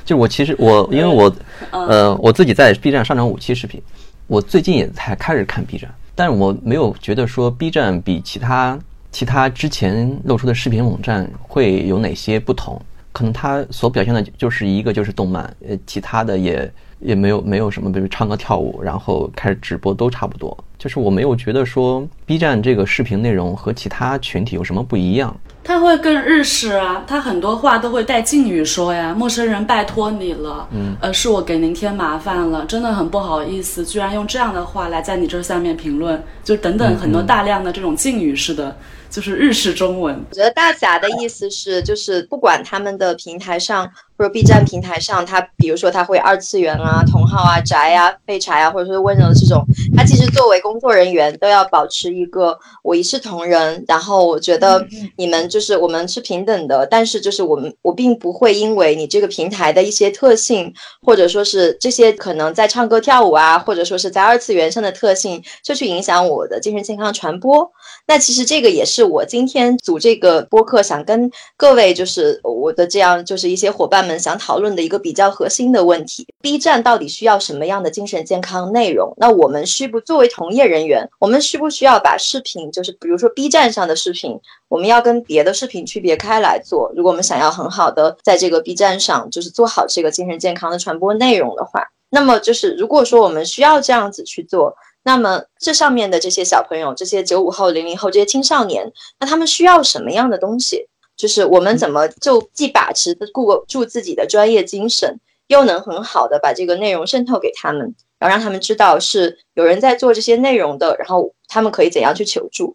[0.05, 1.35] 就我其实我因为我
[1.71, 3.81] 呃我自己在 B 站上传五期视频，
[4.27, 8.79] 我最近也才开始看 B 站，但是我没有觉得说 B 站比其他。
[9.11, 12.79] 其他之前露出的视频网站会有哪些不同？
[13.11, 20.57] 可能它所表现的就是一个就是动漫，呃，其他的也也没有没有什么，比如唱歌跳舞，然后开始直播都差不多。
[20.77, 25.35] 就是我没有觉得说 B 站这个视频内容和其他群体有什么不一样。
[25.61, 38.75] 他会更日式啊，他很多话都会带敬语说呀，陌生人拜托你了，嗯，呃，是我给您添麻烦了，真的很不好意思，居然用这样的话来在你这下面评论，就等等很多大量的这种敬语式的。
[39.09, 40.23] 就是日式中文。
[40.29, 43.89] 我觉得大侠的意思是，就是不管他们的平台上。
[44.19, 53.81] 或者 B 站平台上，他比如说他会二次元啊、同号啊、宅啊、废柴啊，或者说温柔的这种，他其实作为工作人员都要保持一个我一视同仁。
[53.87, 67.71] 然后我觉得你们就是我们是平等的，但是就是我们我并不会因为你这个平台的一些特性，或者说是这些可能在唱歌跳舞啊，或者说是在二次元上的特性，就去影响我的精神健康传播。
[68.05, 74.08] 那其实这个也是我今天组这个播客想跟各位就是我的这样就是一些伙伴。
[74.09, 79.13] 们想讨论的一个比较核心的问题：B 站到底需要什么样的精神健康内容？
[79.17, 86.91] 那我们需不作为从业人员，我们需不需要把视频，就是比如说 B 站上的视频，我们要跟别的视频区别开来做？
[86.95, 94.75] 如果我们想要很好的在这个 B 站上，就是做好这个精神健康的传播内容的话，那么就是如果说我们需要这样子去做。
[95.01, 100.87] 那么这上面的这些小朋友，这些九五后、零零后这些青少年，那他们需要什么样的东西？
[101.19, 112.73] 就是我们怎么就既把持顾住自己的专业精神，又能很好的把这个内容渗透给他们，然后让他们知道是有人在做这些内容的，然后他们可以怎样去求助。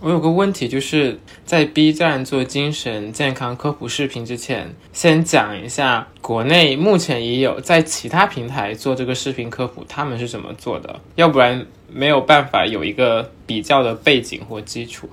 [0.00, 10.98] 我有个问题，就是在 B 站做精神健康科普视频之前，先讲一下国内目前也有在其他平台做这个视频科普，他们是怎么做的？
[11.14, 15.08] 要不然没有办法有一个比较的背景或基础。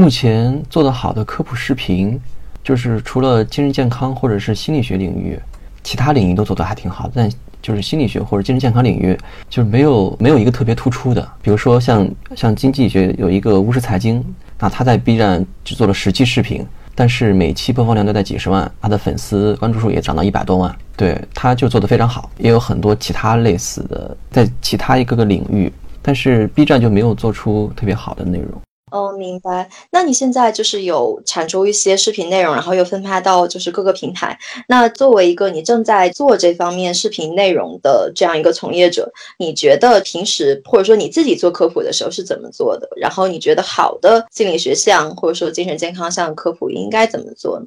[0.00, 2.18] 目前做的好的科普视频，
[2.64, 5.38] 就是除了精神健康或者是心理学领域，
[5.82, 7.30] 其他领域都做得还挺好，但。
[7.62, 9.14] 就是心理学或者精神健康领域，
[9.50, 11.20] 就是没有没有一个特别突出的。
[11.42, 14.24] 比如说像像经济学有一个巫师财经，
[14.58, 20.74] 那他在 B 站只做了十期视频，但是每期播放量都在几十万，他的粉丝关注数也涨到一百多万。
[20.96, 22.30] 对，他就做得非常好。
[22.38, 25.70] 也有很多其他类似的，在其他一个个领域，
[26.00, 28.58] 但是 B 站就没有做出特别好的内容。
[28.90, 29.68] 哦，明白。
[29.90, 34.38] 那你现在就是有产出一些视频内容，然后又分发到就是各个平台。
[34.66, 42.88] 那作为一个你正在做这方面视频内容的这样一个从业者，你觉得平时或者说你自己做科普的时候是怎么做的？
[42.96, 47.66] 然后你觉得好的心理学项或者说精神健康项科普应该怎么做呢？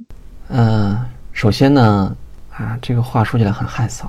[0.50, 0.98] 嗯，
[1.32, 2.16] 首先呢，
[2.52, 4.04] 啊，这个话说起来很害臊，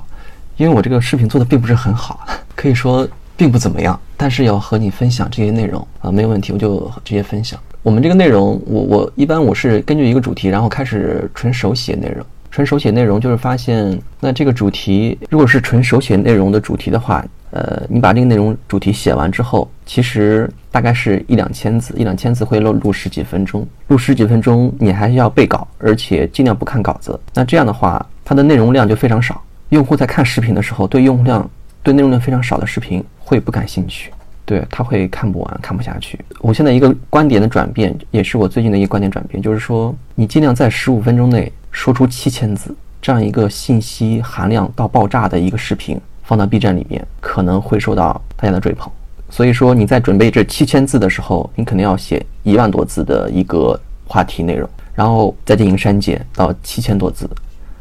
[0.57, 3.07] 因为我这个视频做的并不是很好，可以说。
[3.37, 7.59] 并不怎么样，但是要和你分享这些内容啊，没有问题，我就直接分享。
[7.83, 12.25] 我们这个内容，我我一般我是根据一个主题，然后开始纯手写内容。
[12.49, 27.19] 纯手写内容就是发现，那这个主题如果是纯手写内容的主题的话，呃，你把这个内容主题写完之后，其实大概是一两千字，一两千字会录录十几分钟，录十几分钟你还是要背稿，而且尽量不看稿子。
[27.33, 31.47] 那这样的话，它的内容量就非常少，用户在看视频的时候，对用户量。
[31.85, 34.11] 对内容量非常少的视频会不感兴趣，
[34.43, 36.19] 对他会看不完、看不下去。
[36.39, 48.91] 我现在一个观点的转变，也是我最近的一个观点转变，就是说，你尽量在十五分钟内说出七千字这样一个信息含量到爆炸的一个视频，放到 B 站里面，可能会受到大家的追捧。
[49.29, 57.29] 所以说，你在准备这七千字的时候，你肯定要写一万多字的一个话题内容，然后再进行删减到七千多字，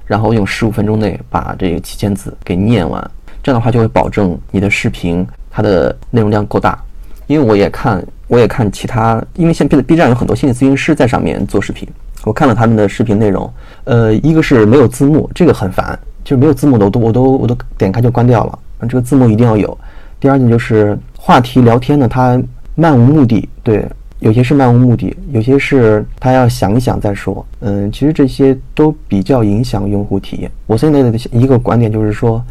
[0.05, 3.11] 然后用十五分钟内把这个七千字给念完。
[3.45, 6.83] 这样的话就会保证你的视频它的内容量够大，
[7.27, 11.87] 因为我也看我也看其他，因为现在 B B 站有很多心理咨询师在上面做视频，
[12.25, 13.53] 我看了他们的视频内容，
[13.85, 19.77] 呃，一个是没有字幕，这个很烦，就是没有字幕的我都我都我都点开就关掉了，这个字幕一定要有。
[20.19, 22.43] 第二点就是话题聊天呢，它
[22.75, 23.87] 漫无目的，对，
[24.21, 30.51] 有些是漫无目的，有些是他要想一想再说，嗯，其实这些都比较影响用户体验。
[30.67, 32.43] 我现在的一个观点就是说。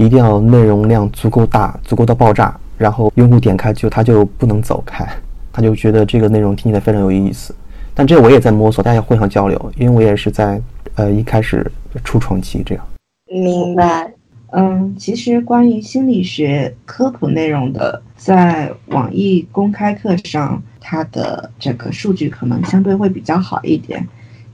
[0.00, 5.06] 一定要内容量足够大，足够到爆炸，然后用户点开就他就不能走开，
[5.52, 7.54] 他就觉得这个内容听起来非常有意思。
[7.92, 10.58] 但这我也在摸索，大家互相交流，因为我也是在
[10.94, 11.70] 呃一开始
[12.02, 12.82] 初创期这样。
[13.26, 14.10] 明白。
[14.52, 24.02] 嗯，其实关于心理学科普内容的，在网易公开课上，它的这个数据可能相对会比较好一点。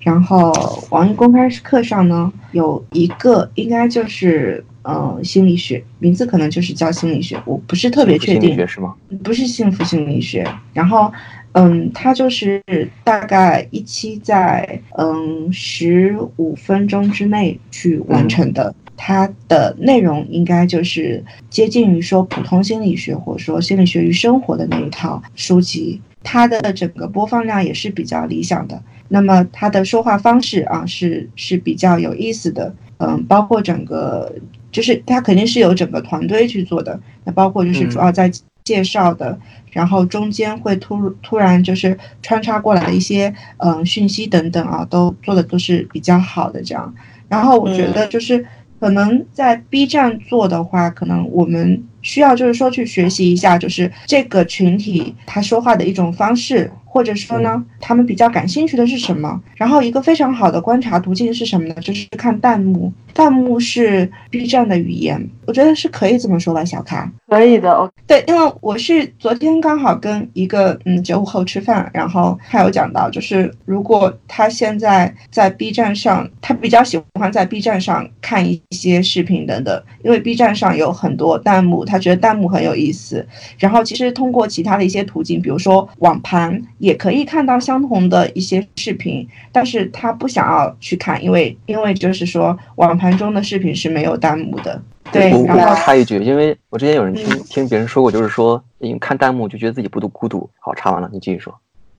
[0.01, 0.53] 然后
[0.91, 4.65] 网易公开课上呢，有一个应该就是。
[4.89, 8.95] 嗯，心理学名字可能就是叫心理学，我不是特别确定，是吗？
[9.25, 10.47] 不是幸福心理学。
[10.73, 11.13] 然后，
[11.53, 12.63] 嗯，它就是
[13.03, 28.81] 大概一期在嗯十五分钟之内去完成的，它的内容应该就是接近于说普通心理学或者说心理学与生活的那一套书籍，它的整个播放量也是比较理想的。
[29.09, 34.33] 那么它的说话方式啊是是比较有意思的，嗯，包括整个。
[34.77, 38.31] 就是他肯定是有整个团队去做的，那包括就是主要在
[38.63, 39.39] 介绍的，
[39.71, 46.95] 然后中间会突突然就是穿插过来的一些嗯讯息等等啊，都做的都是比较好的这样。
[47.27, 48.45] 然后我觉得就是
[48.79, 56.71] 可能在 B 站做的话，可能我们需要就是说去学习一下，就是这个群体他说话的一种方式。
[56.89, 59.39] 或者说呢，他们比较感兴趣的是什么？
[59.57, 61.75] 然后一个非常好的观察途径是什么呢？
[61.83, 62.91] 就是看弹幕。
[63.13, 67.11] 弹幕是 B 站的语言，我觉得是可以这么说吧，小卡。
[67.29, 83.27] 可以的，对，因为我是昨天刚好跟一个嗯九五后吃饭，然后他有讲到，就是如果他现在在 B 站上，他比较喜欢在 B 站上看一些视频等等，因为 B 站上有很多弹幕，他觉得弹幕很有意思。
[83.59, 86.63] 然后其实通过其他的一些途径，比如说网盘。
[86.79, 94.81] 也可以看到相同的一些视频，但是他不想要去看，因为因为就是说网盘中的视频是没有弹幕的。
[95.11, 100.49] 对，我我插一句，因为我之前有人听听别人说过，就是说因为看弹幕就觉得自己不独孤独。
[100.61, 101.53] 好，插完了，你继续说。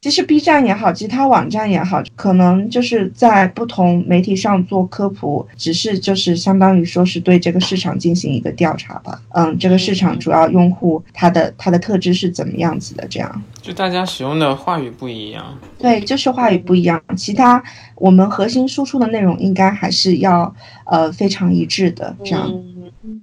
[0.00, 9.20] 其实 B 站也好，其他网站也好，可能就是在不同媒体上做科普，只是就是相当于说是对这个市场进行一个调查吧。
[9.30, 13.04] 嗯，这个市场主要用户他的他的特质是怎么样子的？
[13.08, 15.58] 这样，就大家使用的话语不一样。
[15.76, 17.60] 对，就是话语不一样，其他
[17.96, 20.54] 我们核心输出的内容应该还是要
[20.86, 22.14] 呃非常一致的。
[22.24, 22.48] 这样，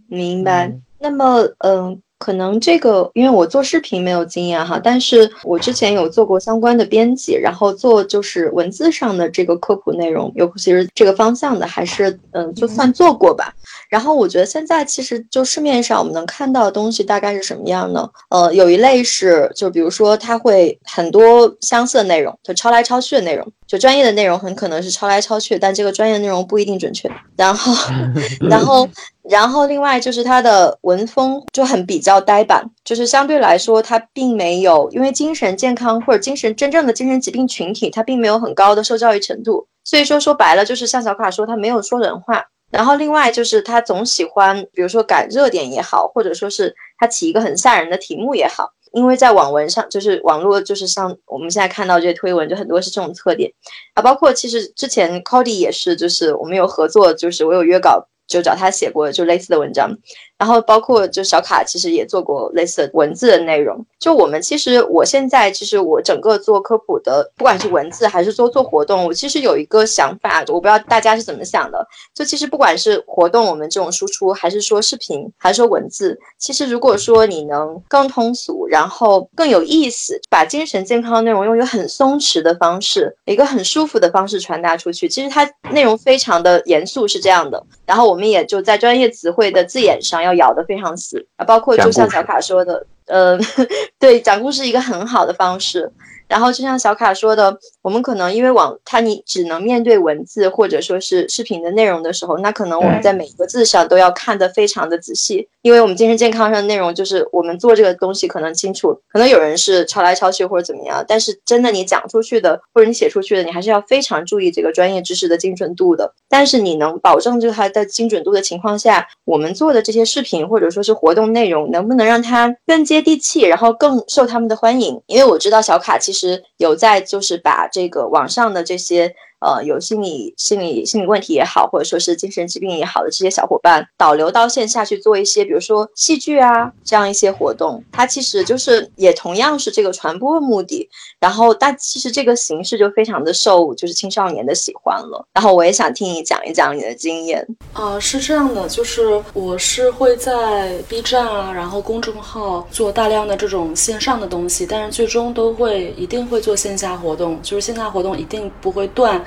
[0.10, 0.74] 明白。
[1.00, 2.02] 那么，嗯。
[2.18, 13.54] 可能这个，因为我做视频没有经验哈，但是我之前有做过相关的编辑，然后做就是文字上的这个科普内容，尤其是这个方向的，还是嗯，就算做过吧。
[13.90, 18.10] 然后我觉得现在其实就市面上我们能看到的东西大概是什么样呢？
[18.30, 27.12] 呃，有一类是，就比如说它会很多相似的内容，就抄来抄去的内容，就专业的内容很可能是抄来抄去，但这个专业内容不一定准确。
[27.36, 27.74] 然后，
[28.50, 28.88] 然后。
[29.28, 39.68] 然后，另外就是他的文风就很比较呆板，就是相对来说，他并没有因为精神健康或者精神真正的精神疾病群体，他并没有很高的受教育程度。
[39.84, 42.46] 所以说说白了，就是像小卡说，他没有说人话。
[42.72, 53.52] 然后另外就是他总喜欢，比如说赶热点也好，或者说是他起一个很吓人的题目也好，因为在网文上，就是网络，就是像我们现在看到这些推文，就很多是这种特点
[53.94, 54.02] 啊。
[54.02, 58.08] 包括其实之前 Cody 也是，就是我们有合作，就是我有约稿。
[58.28, 59.98] 就找他写过就类似的文章。
[60.38, 63.86] 然后包括就小卡其实也做过类似文字的内容。
[64.00, 71.88] 就我们其实我现在其实我整个做科普的，不管是文字还是说做活动，我其实有一个想法，我不知道大家是怎么想的。
[72.14, 87.64] 就其实不管是活动我们这种输出，还是说视频，还是说文字，其实如果说你能更通俗，然后更有意思，把精神健康内容用一个很松弛的方式，一个很舒服的方式传达出去，其实它内容非常的严肃，是这样的。
[87.86, 90.25] 然后我们也就在专业词汇的字眼上。
[90.26, 93.38] 要咬得非常死啊，包括就像小卡说的，呃，
[94.00, 95.92] 对，讲故事一个很好的方式。
[96.28, 97.56] 然后就像小卡说的，
[97.86, 116.12] 我们可能因为网它你只能面对文字或者说是视频的内容的时候，那可能我们在每一个字上都要看得非常的仔细，因为我们精神健康上的内容就是我们做这个东西可能清楚，可能有人是抄来抄去或者怎么样，但是真的你讲出去的或者你写出去的，你还是要非常注意这个专业知识的精准度的。
[116.28, 125.00] 但是你能保证这个它的精准度的情况下，我们做的这些视频或者说是活动内容，能不能让它更接地气，然后更受他们的欢迎？
[125.06, 126.16] 因为我知道小卡其实。
[126.16, 129.14] 实有在，就是把这个网上的这些。
[129.40, 140.90] 呃，有心理、心理、心理问题也好，或者说是精神疾病也好的这些小伙伴，导流到线下去做一些，比如说戏剧啊这样一些活动，它其实就是也同样是这个传播的目的。
[141.20, 145.28] 然后，但其实这个形式就非常的受就是青少年的喜欢了。
[145.34, 147.46] 然后，我也想听你讲一讲你的经验。
[147.74, 159.24] 啊，是这样的，就是我是会在 B 站啊，然后公众号做大量的这种线上的东西，但是最终都会一定会做线下活动，就是线下活动一定不会断。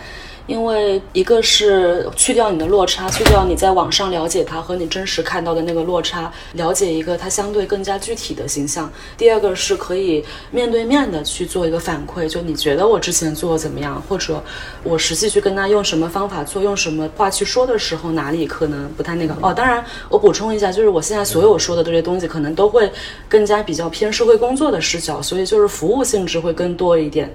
[0.47, 8.91] 因为一个是去掉你的落差，去掉你在网上了解他和你真实看到的那个落差，了解一个他相对更加具体的形象。
[9.19, 14.43] 第二个是可以面对面的去做一个反馈，就你觉得我之前做的怎么样，或者
[14.83, 19.53] 我实际去跟他用什么方法做，用什么话去说的时候，哪里可能不太那个 哦。
[19.53, 22.91] 当然，我补充一下，就是我现在所有说的这些东西，可能都会
[23.29, 27.31] 更加比较偏社会工作的视角，所以就是服务性质会更多一点，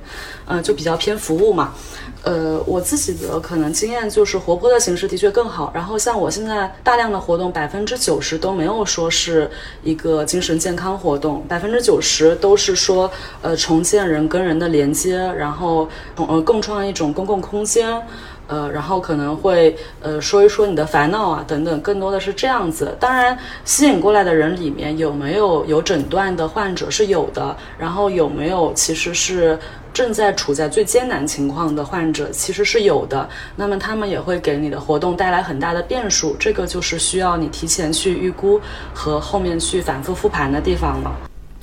[0.48, 1.76] 嗯，就比较偏服务嘛。
[2.24, 5.70] 呃，我自己的可能经验就是活泼的形式的确更好。
[5.76, 9.52] 然后像我现在大量的活动，百分之九十都没有说是
[9.84, 13.12] 一个精神健康活动，百分之九十都是说
[13.42, 18.02] 呃重建人跟人的连接，然后呃共创一种公共空间，
[18.48, 22.96] 呃，然后可能会呃说一说你的烦恼啊等等，更多的是这样子。
[23.02, 29.60] 当然，吸引过来的人里面有没有有诊断的患者是有的，然后有没有其实是。
[29.94, 33.30] 正在处在最艰难情况的患者，其实是有的。
[33.56, 38.60] 那么他们也会给你的活动带来很大的变数，这个就是需要你提前去预估
[38.94, 41.12] 和后面去反复复盘的地方了。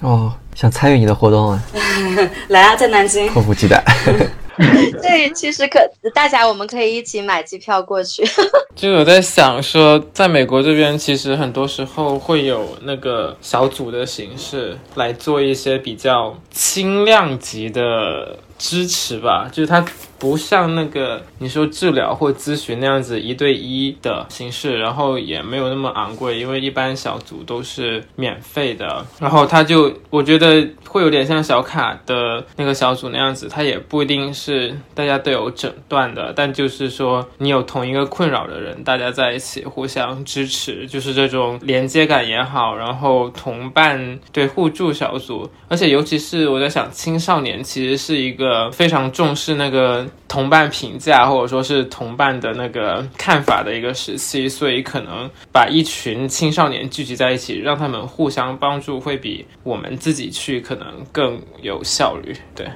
[0.02, 1.62] 哦，想参与你的活动啊？
[2.48, 3.84] 来啊，在南京，迫不及待。
[5.02, 5.80] 对，其实可
[6.14, 8.22] 大家，我们可以一起买机票过去。
[8.76, 19.84] 就有在想说，在美国这边，其实很多时候会有那个小组的形式来做一些比较轻量级的支持吧，就是他。
[20.20, 29.04] 不像那个你说治疗或咨询那样子一对一的形式，然后也没有那么昂贵，因为一般小组都是免费的。
[29.18, 50.06] 然后他就我觉得会有点像小卡的那个小组那样子，他也不一定是大家都有诊断的，但就是说你有同一个困扰的人，大家在一起互相支持，就是这种连接感也好，然后同伴对互助小组，而且尤其是我在想青少年其实是一个非常重视那个。
[50.28, 62.36] 同伴评价或者说是同伴的那个看法的一个时期，所以可能把一群青少年聚集在一起，让他们互相帮助，会比我们自己去可能更有效率。
[62.54, 62.66] 对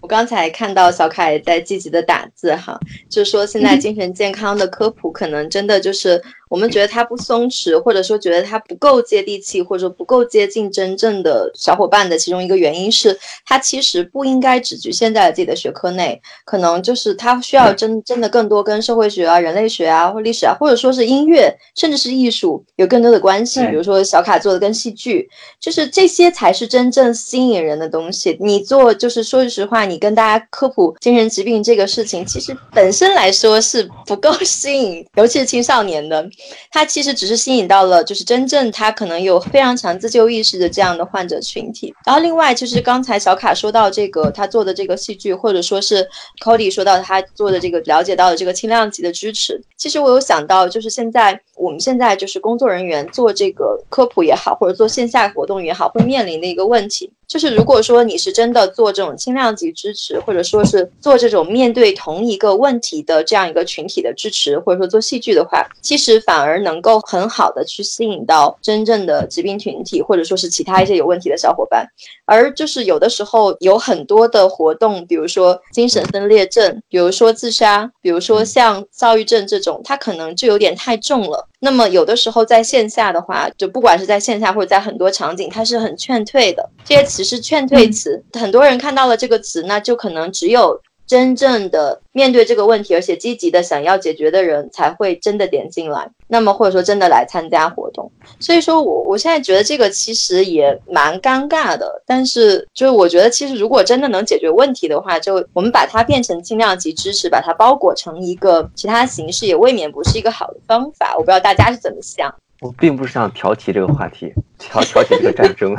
[0.00, 2.78] 我刚才看到小凯在积极的打字哈，
[3.08, 6.22] 就说现在精神健康的科普可能真的就是。
[6.48, 23.66] 我们觉得它不松弛，或者说觉得它不够接地气，或者说不够接近真正的小伙伴的其中一个原因是，它其实不应该只局限在自己的学科内，可能就是它需要真真的更多跟社会学啊、人类学啊或历史啊，或者说是音乐，甚至是艺术有更多的关系。
[23.66, 25.28] 比如说小卡做的跟戏剧，
[25.60, 28.36] 就是这些才是真正吸引人的东西。
[28.40, 36.24] 你做就是说句实话，你跟大家科普精神疾病这个事情，其实本身来说是不够吸引，尤其是青少年的。
[36.70, 41.94] 他其实只是吸引到了，就是真正他可能有非常强自救意识的这样的患者群体。
[42.04, 46.06] 然后另外就是刚才小卡说到这个他做的这个戏剧，或者说是
[46.44, 49.60] Cody 说到他做的这个了解到的这个轻量级的支持。
[49.76, 57.12] 其实我有想到，就是现在我们现在就是工作人员做这个科普也好，或者做线下活动也好，会面临的一个问题。
[57.28, 71.86] 就是如果说你是真的做这种轻量级支持，或者说是做这种面对同一个问题的这样一个群体的支持，或者说做戏剧的话，其实反而能够很好的去吸引到真正的疾病群体，或者说是其他一些有问题的小伙伴。
[72.24, 81.48] 而就是有的时候有很多的活动，比如说精神分裂症，比如说自杀，比如说像躁郁症这种，它可能就有点太重了。
[81.66, 86.70] 那么有的时候在线下的话，就不管是在线下或者在很多场景，它是很劝退的。
[86.84, 90.80] 这些词是劝退词，很多人看到了这个词，那就可能只有。
[91.06, 96.10] 真正的面对这个问题，而且积极的想要解决的人，才会真的点进来。
[96.26, 98.10] 那么或者说真的来参加活动。
[98.40, 102.02] 所以说我我现在觉得这个其实也蛮尴尬的。
[102.04, 111.14] 但是就是我觉得其实如果真的能解决问题的话，就我们把它变成轻量级知识，把它包裹成一个其他形式，也未免不是一个好的方法。
[111.14, 112.34] 我不知道大家是怎么想。
[112.60, 115.76] 我并不是想挑起这个话题，挑挑起这个战争。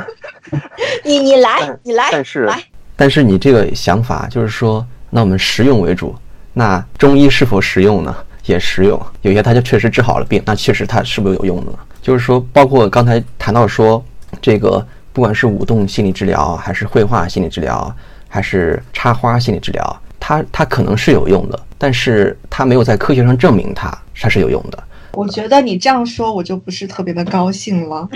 [1.04, 2.48] 你你来你来，但是
[2.96, 4.86] 但是你这个想法就是说。
[5.10, 6.14] 那我们实用为主，
[6.52, 8.14] 那中医是否实用呢？
[8.44, 11.78] 也实用，有些它就确实治好了病，那确实它是不是有用的呢？
[12.00, 14.02] 就是说，包括刚才谈到说，
[14.40, 14.82] 这个
[15.12, 17.94] 不管是舞动心理治疗，还是绘画心理治疗，
[18.26, 24.82] 还是插花心理治疗，它它可能是有用的，但是它没有在科学上证明它它是有用的。
[25.12, 28.08] 我觉得你这样说，我就不是特别的高兴了，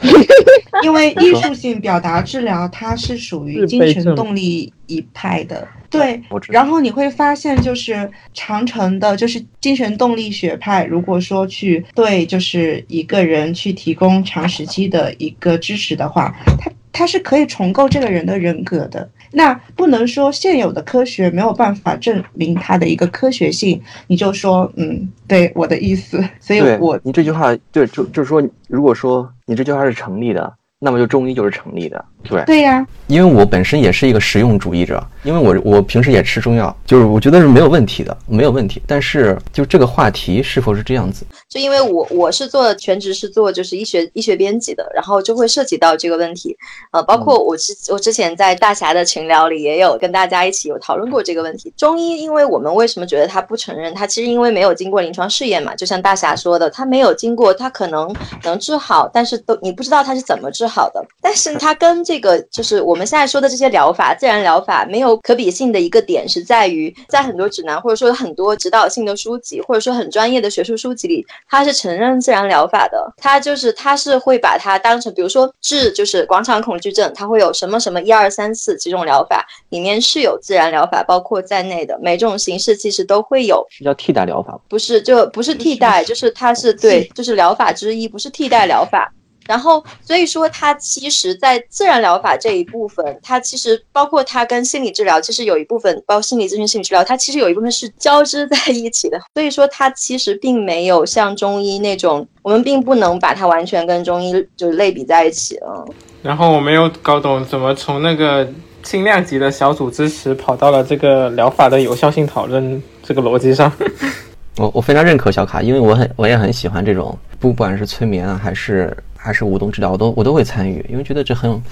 [0.84, 5.66] 因为艺术性表达治疗它是属于精神动力一派的，
[5.98, 6.22] 对。
[6.48, 19.08] 然后你会发现，就是长城的，就是精神动力学派，如果说去对就是一个人去提供长时期的一个支持的话，他他是可以重构这个人的人格的。
[19.32, 30.54] 那不能说现有的科学没有办法证明它的一个科学性，你就说，嗯，对我的意思， 所以我你这句话对，就就是说，如果说你这句话是成立的。
[30.80, 38.82] 那么就中医就是成立的，对对呀，因为我本身也是一个实用主义者，因为我我平时也吃中药，就是我觉得是没有问题的，没有问题。
[38.86, 41.24] 但是就这个话题是否是这样子？
[41.48, 46.56] 就因为我我是做全职是做就是医学医学编辑的，然后就会涉及到这个问题，
[46.90, 51.72] 呃，包括我之我之前在大侠的群聊里也有跟大家一起有讨论过这个问题。
[51.76, 53.94] 中医，因为我们为什么觉得他不承认？
[53.94, 60.74] 他其实因为没有经过临床试验嘛，就像大侠说的，他没有经过，他可能能治好，但是都你不知道他是怎么治好。
[60.74, 73.12] 好的，但是他跟这这个就是我们现在说的这些疗法，自然疗法没有可比性的一个点是在于，在很多指南或者说很多指导性的书籍，或者说很专业的学术书籍里，它是承认自然疗法的。
[73.16, 83.66] 它就是它是会把它当成，比如说治就是广场恐惧症，它会有什么什么一二三四几种疗法，里面是有自然疗法包括在内的，每种形式其实都会有。
[83.70, 84.56] 是叫替代疗法？
[84.68, 89.12] 不是，就不是替代，就是它是对，就是疗法之一，不是替代疗法。
[89.46, 99.20] 然后，所以说它其实，在自然疗法这一部分，它其实包括它跟心理治疗，其实有一部分，包括心理咨询、心理治疗，它其实有一部分是交织在一起的。
[99.34, 105.84] 所以说，它其实并没有像中医那种，我们并不能把它完全跟中医就是类比在一起啊。
[106.22, 108.48] 然后我没有搞懂，怎么从那个
[108.82, 113.70] 轻量级的小组支持，跑到了这个疗法的有效性讨论这个逻辑上。
[114.56, 121.62] 我我非常认可小卡，因为我很我也很喜欢这种，不管是催眠啊，还是还是舞动治疗，我都我都会参与，因为觉得这很有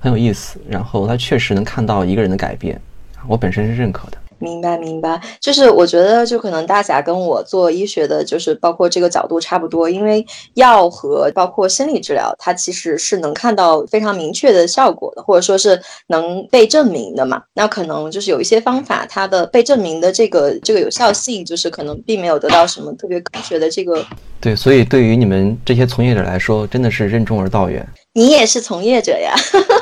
[0.00, 0.58] 很有意思。
[0.66, 2.80] 然后他确实能看到一个人的改变，
[3.28, 4.16] 我本身是认可的。
[4.42, 17.40] 明白明白，就是我觉得就可能大侠跟我做医学的，就是包括这个角度差不多，因为药和包括心理治疗，它其实是能看到非常明确的效果的，或者说是能被证明的嘛。
[17.54, 24.04] 那可能就是有一些方法，它的被证明的这个这个有效性，就是可能并没有得到什么特别科学的这个。
[24.40, 27.86] 对，所以对于你们这些从业者来说，真的是任重而道远。
[28.14, 29.34] 你也是从业者呀，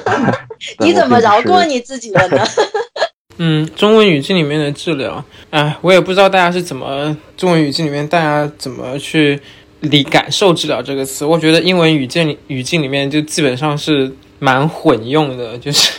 [0.79, 2.45] 你怎么饶过你自己了呢？
[3.43, 9.41] 嗯，中文语境里面的治疗，哎，我也不知道大家是怎么中文语境里面大家怎么去
[9.81, 11.25] 理感受治疗这个词。
[11.25, 15.99] 我觉得英文语境语境里面就基本上是蛮混用的，就是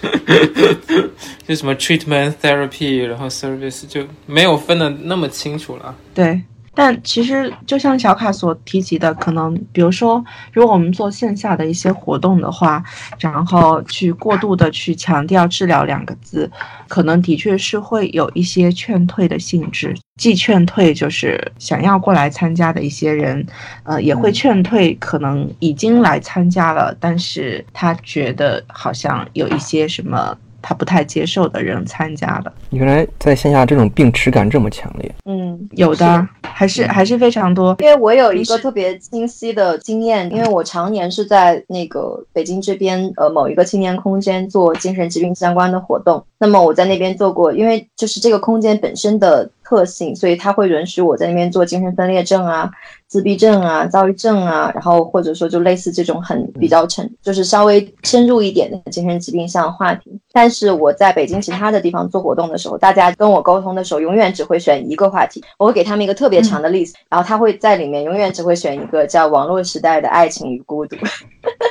[1.47, 5.95] 就什么 treatment therapy，然后 service 就没有分的那么清楚了。
[6.13, 6.41] 对。
[6.73, 12.81] 但其实，就像小卡所提及的，可能比如说，如果我们做线下的一些活动的话，
[13.19, 16.49] 然后去过度的去强调“治疗”两个字，
[16.87, 19.93] 可能的确是会有一些劝退的性质。
[20.15, 23.45] 既劝退就是想要过来参加的一些人，
[23.83, 30.37] 呃，也会劝退可能已经来参加了，但是他觉得好像有一些什么。
[30.61, 35.11] 他不太接受的人参加的，原来在线下这种病耻感这么强烈。
[35.25, 37.75] 嗯，有的还是还是非常多。
[37.79, 46.23] 因为我有一个特别清晰的经验，因为我常年是在那个北京这边呃某一个青年空间做精神疾病相关的活动。
[46.41, 52.67] 那么我在那边做过，因为就是这个空间本身的特性，所以它会允许我在那边做精神分裂症啊。
[53.07, 60.17] 自闭症啊，躁郁症啊，然后或者说就类似这种很比较沉，就是稍微深入一点的精神疾病像话题。
[60.31, 65.43] 但是我在北京其他的地方做活动的时候，大家跟我沟通的时候，永远只会选一个话题。
[65.59, 70.95] 我会给他们一个特别长的 list，然后他会在里面永远只会选一个叫“网络时代的爱情与孤独”，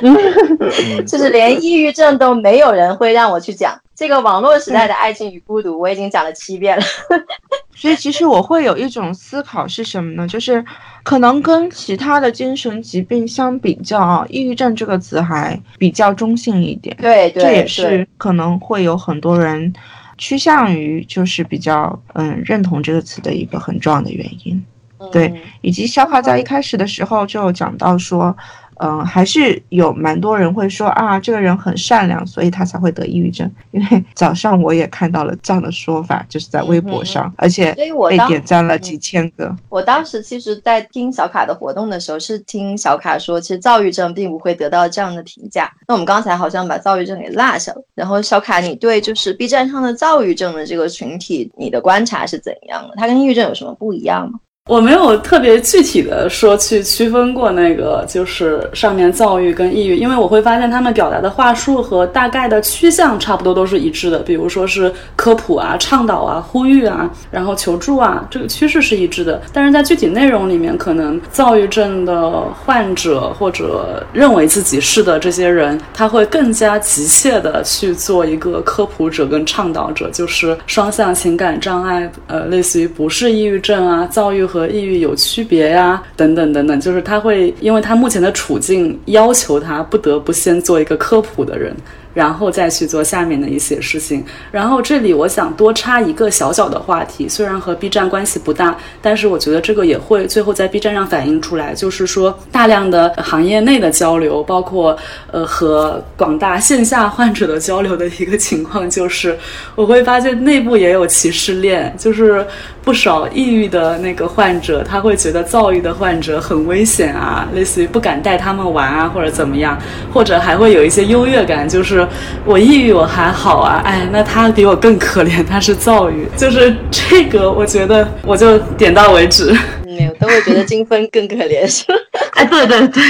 [1.07, 6.83] 就是连抑郁症都没有人会让我去讲这个网络时代的爱情与孤独，我已经讲了七遍了。
[7.75, 10.27] 所以其实我会有一种思考是什么呢？
[10.27, 10.65] 就是
[11.03, 16.97] 可能跟其他的精神疾病相比较，抑郁症这个词还比较中性一点。
[16.99, 19.71] 对，这也是可能会有很多人
[20.17, 24.65] 趋向于就是比较嗯认同这个词的一个很重要的原因。
[25.11, 25.31] 对，
[25.61, 28.35] 以及小卡在一开始的时候就讲到说。
[28.83, 33.49] 嗯，还是有蛮多人会说啊，这个人很善良，所以他才会得抑郁症。
[33.71, 39.55] 因为 早上我也看到了这样的说法，就是在微博上，而且被点赞了几千个。
[39.69, 45.71] 我当时其实，在听小卡的活动的时候，是听小卡说，其实躁郁症并不会得到这样的评价。
[45.87, 47.83] 那我们刚才好像把躁郁症给落下了。
[47.93, 52.95] 然后小卡，你对就是 B 站上的躁郁症的这个群体，你的观察是怎样的？
[52.97, 54.39] 它跟抑郁症有什么不一样吗？
[54.71, 69.41] 我没有特别具体的说去区分过那个，就是上面躁郁跟抑郁，因为我会发现他们表达的话术和大概的趋向差不多都是一致的，比如说是科普啊、倡导啊、呼吁啊，然后求助啊，这个趋势是一致的。
[69.51, 84.41] 但是在具体内容里面，可能躁郁症的患者或者认为自己是的这些人，他会更加急切的去做一个科普者跟倡导者，就是双向情感障碍，呃，类似于不是抑郁症啊，躁郁。
[84.51, 91.75] 和和抑郁有区别呀，等等等等，就是他会因为他目前的处境要求他不得不先做一个科普的人。
[92.13, 94.23] 然后再去做下面的一些事情。
[94.51, 104.97] 然后这里我想多插一个小小的话题，虽然和 B 站关系不大，但是我觉得这个也会最后在 B 站上反映出来，就是说大量的行业内的交流，包括
[105.31, 109.37] 呃和广大线下患者的交流的一个情况，就是
[109.75, 112.45] 我会发现内部也有歧视链，就是
[112.83, 119.77] 不少抑郁的那个患者，他会觉得躁郁的患者很危险啊，类似于不敢带他们玩啊，或者怎么样，
[120.13, 122.00] 或者还会有一些优越感，就是
[122.45, 129.55] 我抑郁我还好啊，哎，那他比我更可怜，他是躁郁，就是这个，我觉得我就点到为止。
[129.85, 131.95] 没有，都会觉得金分更可怜，是吧？
[132.33, 133.03] 哎，对对对。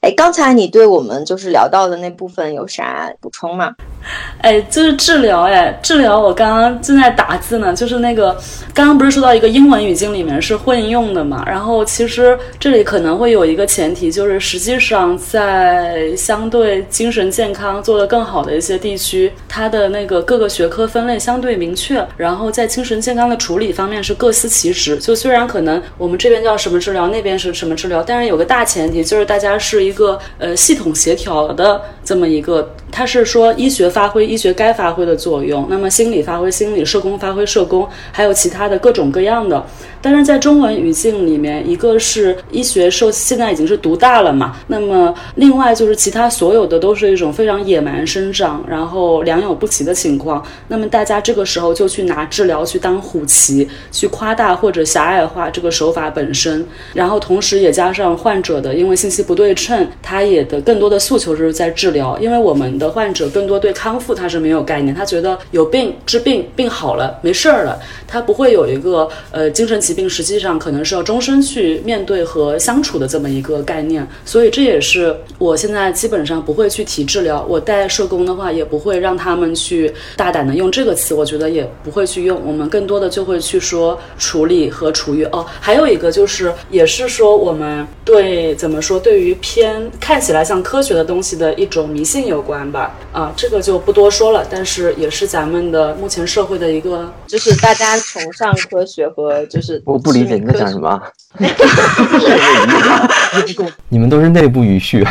[0.00, 3.74] 哎，刚才你对我们就是聊到的那部分有啥补充吗？
[4.40, 7.74] 哎，就是治疗，哎，治疗，我刚刚正在打字呢。
[7.74, 8.36] 就是那个，
[8.72, 11.42] 刚刚不是说到一个英文语境里面是混用的嘛？
[11.44, 24.96] 然后其实这里可能会有一个前提，就是实际上在相对精神健康做得更好的一些地区，它的那个各个学科分类相对明确，然后在精神健康的处理方面是各司其职。
[24.98, 33.90] 就虽然可能我们这边叫什么治疗，那边是什么治疗，但是有个大前提，就是大家是一个呃系统协调的这么一个，它是说医学。
[33.96, 39.64] 发挥医学该发挥的作用，那么心理发挥心理，社工发挥社工，还有其他的各种各样的。
[40.08, 50.40] 但是在中文语境里面，一个是医学受现在已经是独大了嘛，那么另外就是其他所有的都是一种非常野蛮生长，然后良莠不齐的情况。
[50.68, 67.76] 那么大家这个时候就去拿治疗去当虎旗，去夸大或者狭隘化这个手法本身，然后同时也加上患者的因为信息不对称，他也的更多的诉求就是在治疗，因为我们的患者更多对康复他是没有概念，他觉得有病治病病好了没事儿了，
[68.06, 77.44] 他不会有一个呃精神疾病实际上可能是要终身去面对和相处的这么一个概念，所以这也是我现在基本上不会去提治疗。
[77.48, 82.38] 我带社工的话，也不会让他们去大胆的用这个词，我觉得也不会去用。
[82.44, 85.24] 我们更多的就会去说处理和处愈。
[85.32, 92.94] 哦，还有一个就是，也是说我们对怎么说，对于偏看起来像科学的东西的一种迷信有关吧。
[93.12, 94.46] 啊，这个就不多说了。
[94.50, 99.82] 但是也是咱们的目前社会的一个，就是大家崇尚科学和就是。
[99.86, 101.00] 我不理解你在讲什么。
[103.88, 105.06] 你们都是内部语序。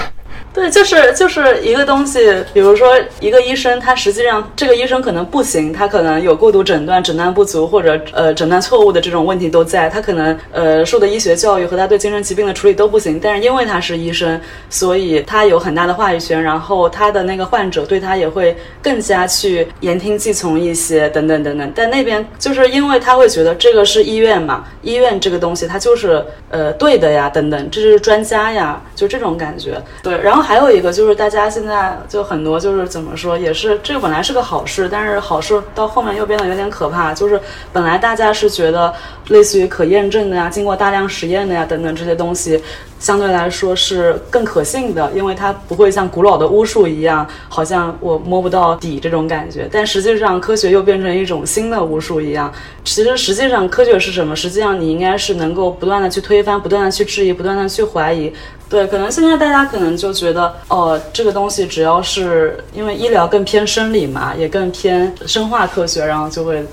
[0.53, 21.69] 对，就是就是一个东西，比如说一个医生，他实际上这个医生可能不行，他可能有过度诊断、诊断不足或者呃诊断错误的这种问题都在，他可能呃受的医学教育和他对精神疾病的处理都不行，但是因为他是医生，所以他有很大的话语权，然后他的那个患者对他也会更加去言听计从一些，等等等等。
[21.75, 29.81] 但那边就是因为他会觉得这个是医院嘛，医院这个东西它就是呃对的呀，等等，这是专家呀，就这种感觉。
[30.01, 30.45] 对，然后。
[30.45, 37.15] 还有一个就是，大家现在就很多就是怎么说，也是这个本来是个好事，但是好事到后面又变得有点可怕。
[37.15, 37.41] 就是
[37.73, 38.93] 本来大家是觉得
[39.29, 42.61] 类似于可验证的呀、经过大量实验的呀等等这些东西，
[42.99, 49.67] 相对来说是更可信的，因为它不会像古老的巫术一样，好像我摸不到底这种感觉。
[49.71, 52.53] 但实际上，科学又变成一种新的巫术一样。
[52.83, 54.35] 其实实际上，科学是什么？
[54.35, 58.31] 实际上你应该是能够不断的去推翻、不断的去质疑、不断的去怀疑。
[58.67, 66.65] 对，可能现在大家可能就觉得，哦，这个东西只要是因为医疗更偏生理嘛，也更偏生化科学，然后就会。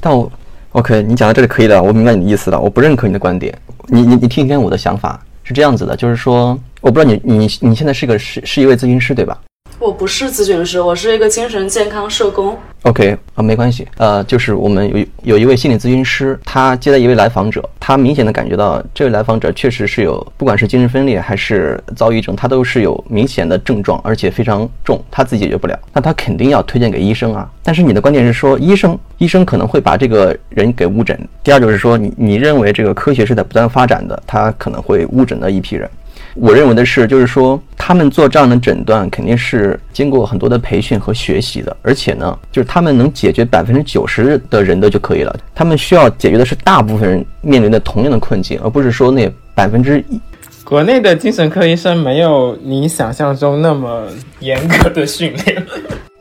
[0.00, 0.30] 但我
[0.72, 2.60] ，OK，你讲到这里可以了，我明白你的意思了。
[2.60, 9.38] 我不认可你的观点，你你你听一听我的想法是这样子的，就是说，我不知道你你你现在是个是是一位咨询师对吧？
[9.78, 12.56] 我不是咨询师，我是一个精神健康社工。
[12.82, 13.86] OK 啊，没关系。
[13.96, 27.48] 呃，就是我们有有一位心理咨询师，他接待一位来访者，他明显的感觉到这位来访者确实是有，不管是精神分裂还是躁郁症，他都是有明显的症状，而且非常重，他自己解决不了，那他肯定要推荐给医生啊。
[27.62, 31.16] 但是你的观点是说，医生医生可能会把这个人给误诊。
[31.44, 35.88] 第二就是说，你你认为这个科学是在不断发展的，他可能会误诊了一批人。
[36.40, 45.36] 我认为的是，就是说，他们做这样的诊断肯定是经过很多的培训和学习的，而且呢，就是他们能解决百分之九十的人的就可以了。
[45.52, 50.20] 他们需要解决的是大部分人面临的同样的困境，而不是说那百分之一。
[50.62, 54.06] 国内的精神科医生没有你想象中那么
[54.38, 55.66] 严格的训练。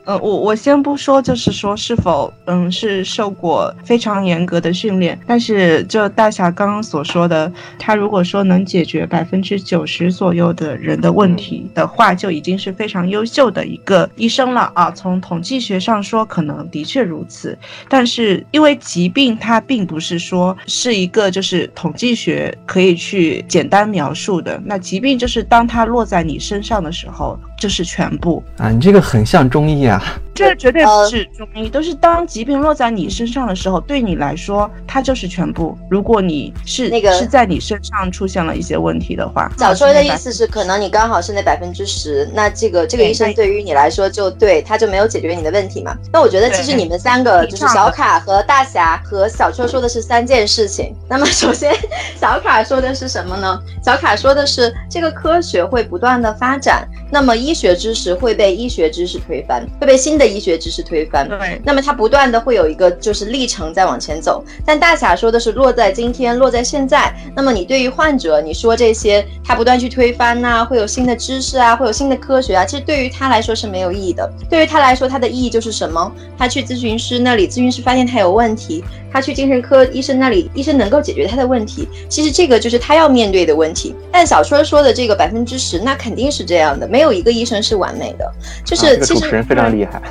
[0.08, 14.90] 呃，我我先不说，就是说是否嗯是受过非常严格的训练，但是就大侠刚刚所说的，他如果说能解决百分之九十左右的人的问题的话，就已经是非常优秀的一个医生了啊。
[14.92, 17.58] 从统计学上说，可能的确如此，
[17.90, 28.70] 但是因为疾病它并不是说是一个就是统计学可以去简单描述的，那疾病就是当它落在你身上的时候，这是全部啊。
[28.70, 30.04] 你这个很像中医啊。
[30.38, 35.78] 这绝对不是中医，都是当疾病落在你身上的时候，对你来说它就是全部。
[35.90, 45.98] 如果你是那个是在你身上出现了一些问题的话，小说的意思是，可能你刚好是那百分之十，那这个这个医生对于你来说就对他就没有解决你的问题嘛？
[46.12, 50.94] 那我觉得其实你们三个就是小卡和大侠和小车说的是三件事情。
[51.10, 51.74] 那么首先
[52.20, 53.60] 小卡说的是什么呢？
[53.84, 61.28] 小卡说的是这个科学会不断的发展，那么医学知识会被医学知识推翻，会被新的医学知识推翻。
[61.28, 64.44] 对，那么它不断的会有一个就是历程在往前走。
[64.66, 67.14] 但大侠说的是落在今天，落在现在。
[67.36, 74.30] 那么你对于患者，你说这些，他不断去推翻呐、会有新的知识啊，会有新的科学啊，其实对于他来说是没有意义的。
[74.50, 76.12] 对于他来说，他的意义就是什么？
[76.38, 81.88] 他去咨询师那里，咨询师发现他有问题，他去精神科医生那里，医生能够解决他的问题。
[82.10, 83.96] 其实这个就是他要面对的问题。
[84.12, 88.32] 但小说说的这个百分之十，那肯定是这样的，没有一个医生是完美的。
[88.66, 90.02] 就是、啊、这个其实主持人非常厉害。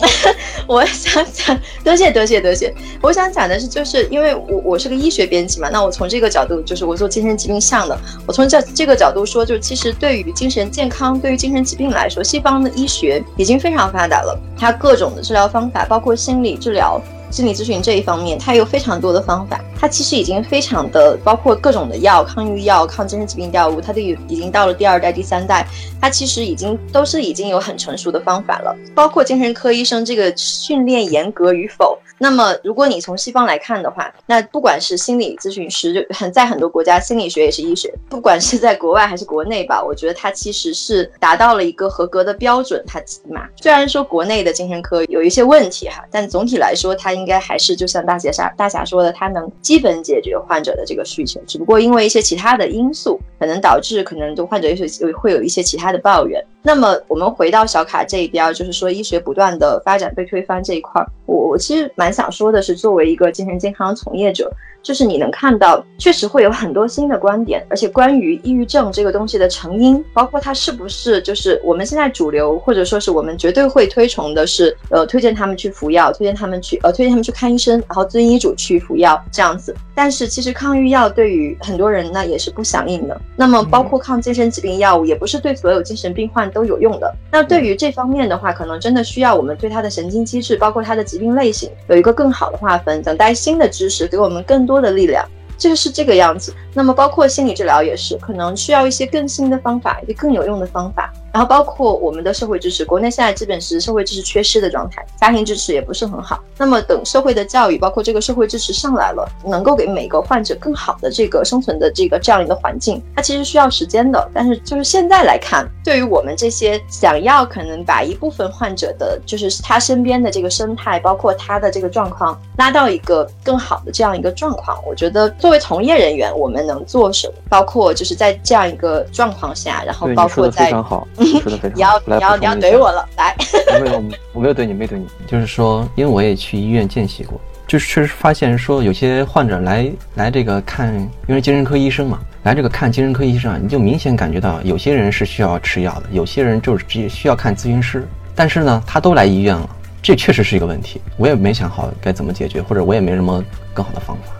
[0.66, 2.72] 我想讲，多谢多谢多谢。
[3.00, 17.00] 我想讲的是，就是因为我我是个医学编辑嘛，那我从这个角度，就是我做精神疾病项的，我从这这个角度说，就是其实对于精神健康，对于精神疾病来说，西方的医学已经非常发达了，它各种的治疗方法，包括心理治疗。
[17.30, 25.64] 心理咨询这一方面，它有非常多的方法，它其实已经非常的包括各种的药、抗抑郁药、抗精神疾病药物，它都已已经到了第二代、第三代，
[26.00, 28.76] 它其实已经都是已经有很成熟的方法了。
[28.94, 47.19] 包括精神科医生这个训练严格与否，那么如果你从西方来看的话，那不管是心理咨询师，就很在很多国家，心理学也是医学，不管是在国外还是国内吧，我觉得它其实是达到了一个合格的标准，它起码虽然说国内的精神科有一些问题哈，但总体来说它。
[47.20, 54.76] 应该还是就像大侠大侠说的，它能基本解决患者的这个需求，只不过因为一些其他的因素，可能导致可能对患者有
[55.18, 56.42] 会有一些其他的抱怨。
[56.62, 64.50] 那么我们回到小卡这一边，就是说医学不断的发展被推翻这一块，我我其实蛮想说的是，作为一个精神健康从业者。
[64.82, 79.74] 就是你能看到，确实会有很多新的观点，而且关于抑郁症这个东西的成因，包括它是不是就是我们现在主流，或者说是我们绝对会推崇的是，呃，推荐他们去服药，推荐他们去，呃，推荐他们去看医生，然后遵医嘱去服药这样子。
[79.94, 83.20] 但是其实抗抑郁药对于很多人呢也是不响应的。
[83.36, 87.14] 那么包括抗精神疾病药物，也不是对所有精神病患都有用的。
[87.30, 95.24] 那对于这方面的话，可能真的需要我们对它的神经机制，包括它的疾病类型，有一个更好的划分，等待新的知识给我们更多的力量。
[95.58, 96.54] 这个是这个样子。
[96.72, 101.12] 那么包括心理治疗也是，可能需要一些更新的方法，一些更有用的方法。
[101.32, 106.42] 然后包括我们的社会支持，国内现在基本是社会支持缺失的状态，家庭支持也不是很好。
[106.58, 114.28] 那么等社会的教育，包括这个社会支持上来了，能够给每个患者更好的这个生存的这个这样一个环境，它其实需要时间的。
[114.34, 127.34] 但是就是现在来看，对于我们这些想要可能把一部分患者的，就是他身边的这个生态，包括他的这个状况拉到一个更好的这样一个状况，我觉得作为从业人员，我们能做什么？
[127.48, 131.06] 包括就是在这样一个状况下，然后包括在非常好。
[131.40, 133.36] 说的非常你要你要你要怼我了，来，
[133.80, 134.02] 没有
[134.32, 140.94] 我没有怼你，没怼你，就是说，因为我也去医院见习过，就是确实发现说有些患者来来这个看，
[141.26, 149.68] 因为精神科医生嘛，来这个看精神科医生啊，你就明显感觉到有些人是需要吃药的，有些人就是直接需要看咨询师，但是呢，他都来医院了，
[150.02, 153.44] 这确实是一个问题，我也没想好该怎么解决，或者我也没什么
[153.74, 154.32] 更好的方法。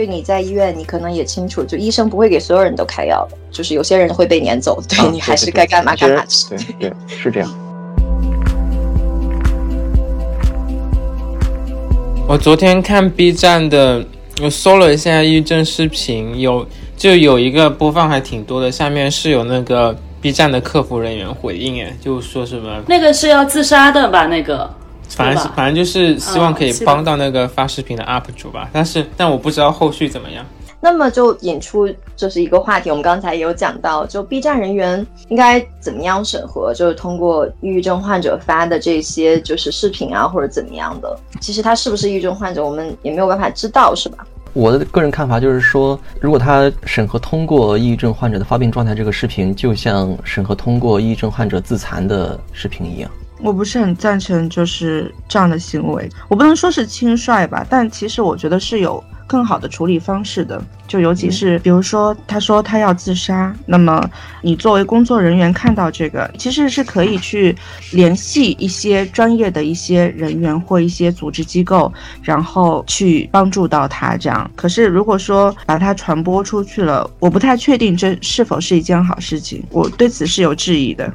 [0.00, 6.48] 对，你在医院，你可能也清楚，就医生不会给所有人都开药的，就是有些人会被撵走，对、啊、你还是该干嘛干嘛去。
[6.48, 7.50] 对对，是这样。
[12.26, 14.02] 我昨天看 B 站的，
[14.42, 24.24] 我搜了一下抑郁症视频，有就有一个播放还挺多的，下面是有那个 B 站的客服人员回应，哎，就说什么那个是要自杀的吧？
[24.24, 24.79] 那个。
[25.10, 30.44] 反正反正就是希望可以帮到那个发视频的 UP 主吧，但是但我不知道后续怎么样。
[30.82, 31.86] 那么就引出
[32.16, 44.26] 就是一个话题，我们刚才也有讲到，就 B 站人员应该怎么样审核，就是通过抑郁症患者发的这些就是视频啊或者怎么样的，其实他是不是抑郁症患者，我们也没有办法知道，是吧？
[44.54, 53.10] 我的个人看法就是说，如果他审核通过抑郁症患者的发病状态这个视频，就像审核通过抑郁症患者自残的视频一样。
[53.42, 60.62] 我不是很赞成就是这样的行为，我不能说是轻率吧，但其实我觉得是有更好的处理方式的。
[60.86, 64.04] 就尤其是比如说，他说他要自杀，那么
[64.42, 67.56] 你作为工作人员看到这个，其实是可以去
[67.92, 74.50] 联系一些专业的一些人员或一些组织机构，然后去帮助到他这样。
[74.56, 81.08] 可是如果说把它传播出去了，我不太确定这是否是一件好事情，我对此是有质疑的。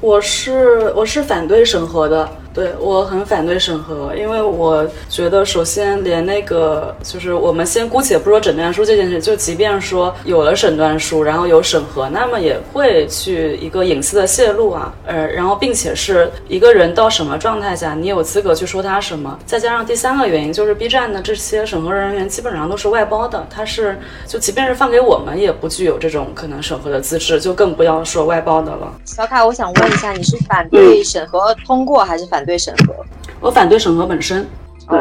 [0.00, 19.38] 我是我是反对审核的，对我很反对审核，因为我觉得首先连那个就是我们先姑且不说诊断书这件事，就即便说有了诊断书，然后有审核，那么也会去一个隐私的泄露啊，呃，然后并且是一个人到什么状态下，你有资格去说他什么？
[19.44, 28.90] 再加上第三个原因，就是 B 站的这些审核人员基本上都是外包的，他是就即便是放给我们，也不具有这种可能审核的资质，就更不要说外包的了。
[29.04, 32.94] 小卡，我想问一下，你是反对审核通过还是反对审核？
[33.40, 34.46] 我反对审核本身。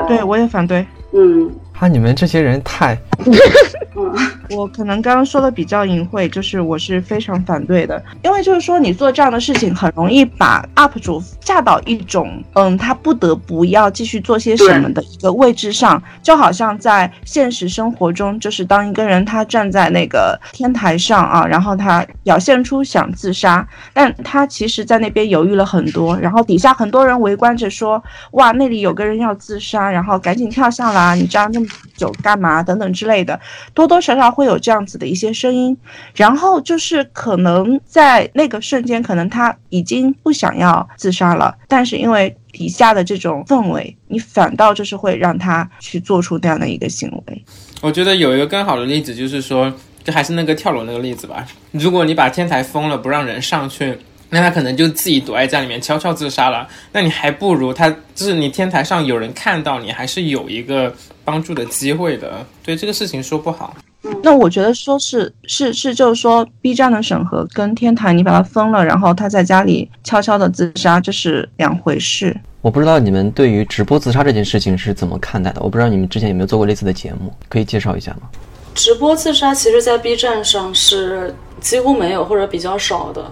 [0.07, 0.85] 对，我也反对。
[1.13, 1.49] 嗯，
[1.79, 2.97] 啊，你们这些人太
[4.49, 28.01] 我可能刚刚说的比较隐晦，就是我是非常反对的，因为就是说你做这样的事情，很容易把 UP 主架到一种，嗯，他不得不要继续做些什么的一个位置上，就好像在现实生活中，就是当一个人他站在那个天台上啊，然后他表现出想自杀，但他其实在那边犹豫了很多，然后底下很多人围观着说，
[28.31, 31.64] 哇，那里有个人要自杀，然后赶紧跳下来，你站那
[31.95, 32.61] 就干嘛？
[32.61, 33.39] 等等之类的，
[33.73, 34.25] 多多少少。
[34.35, 35.77] 会有这样子的一些声音，
[36.13, 47.45] 然后就是可能在那个瞬间，可能他已经不想要自杀了，但是因为底下的这种氛围，你反倒就是会让他去做出那样的一个行为。
[47.81, 49.71] 我觉得有一个更好的例子，就是说，
[50.03, 51.47] 就还是那个跳楼那个例子吧。
[51.71, 53.97] 如果你把天台封了，不让人上去，
[54.35, 56.67] 那他可能就自己躲在家里面悄悄自杀了。
[56.91, 62.45] 那你还不如他，就是你天台上有人看到你，还是有一个帮助的机会的。
[62.61, 63.73] 对这个事情说不好。
[64.21, 72.35] 那我觉得说是是是，就是说 B 站的审核跟天台你把它封了，然后他在家里悄悄的自杀，这是两回事。
[72.61, 75.61] 我不知道你们对于直播自杀这件事情是怎么看待的？
[75.61, 78.27] 我不知道你们之前有没有做过类似的节目，可以介绍一下吗？
[78.73, 83.23] 直播自杀其实，在 B 站上是几乎没有或者比较少的。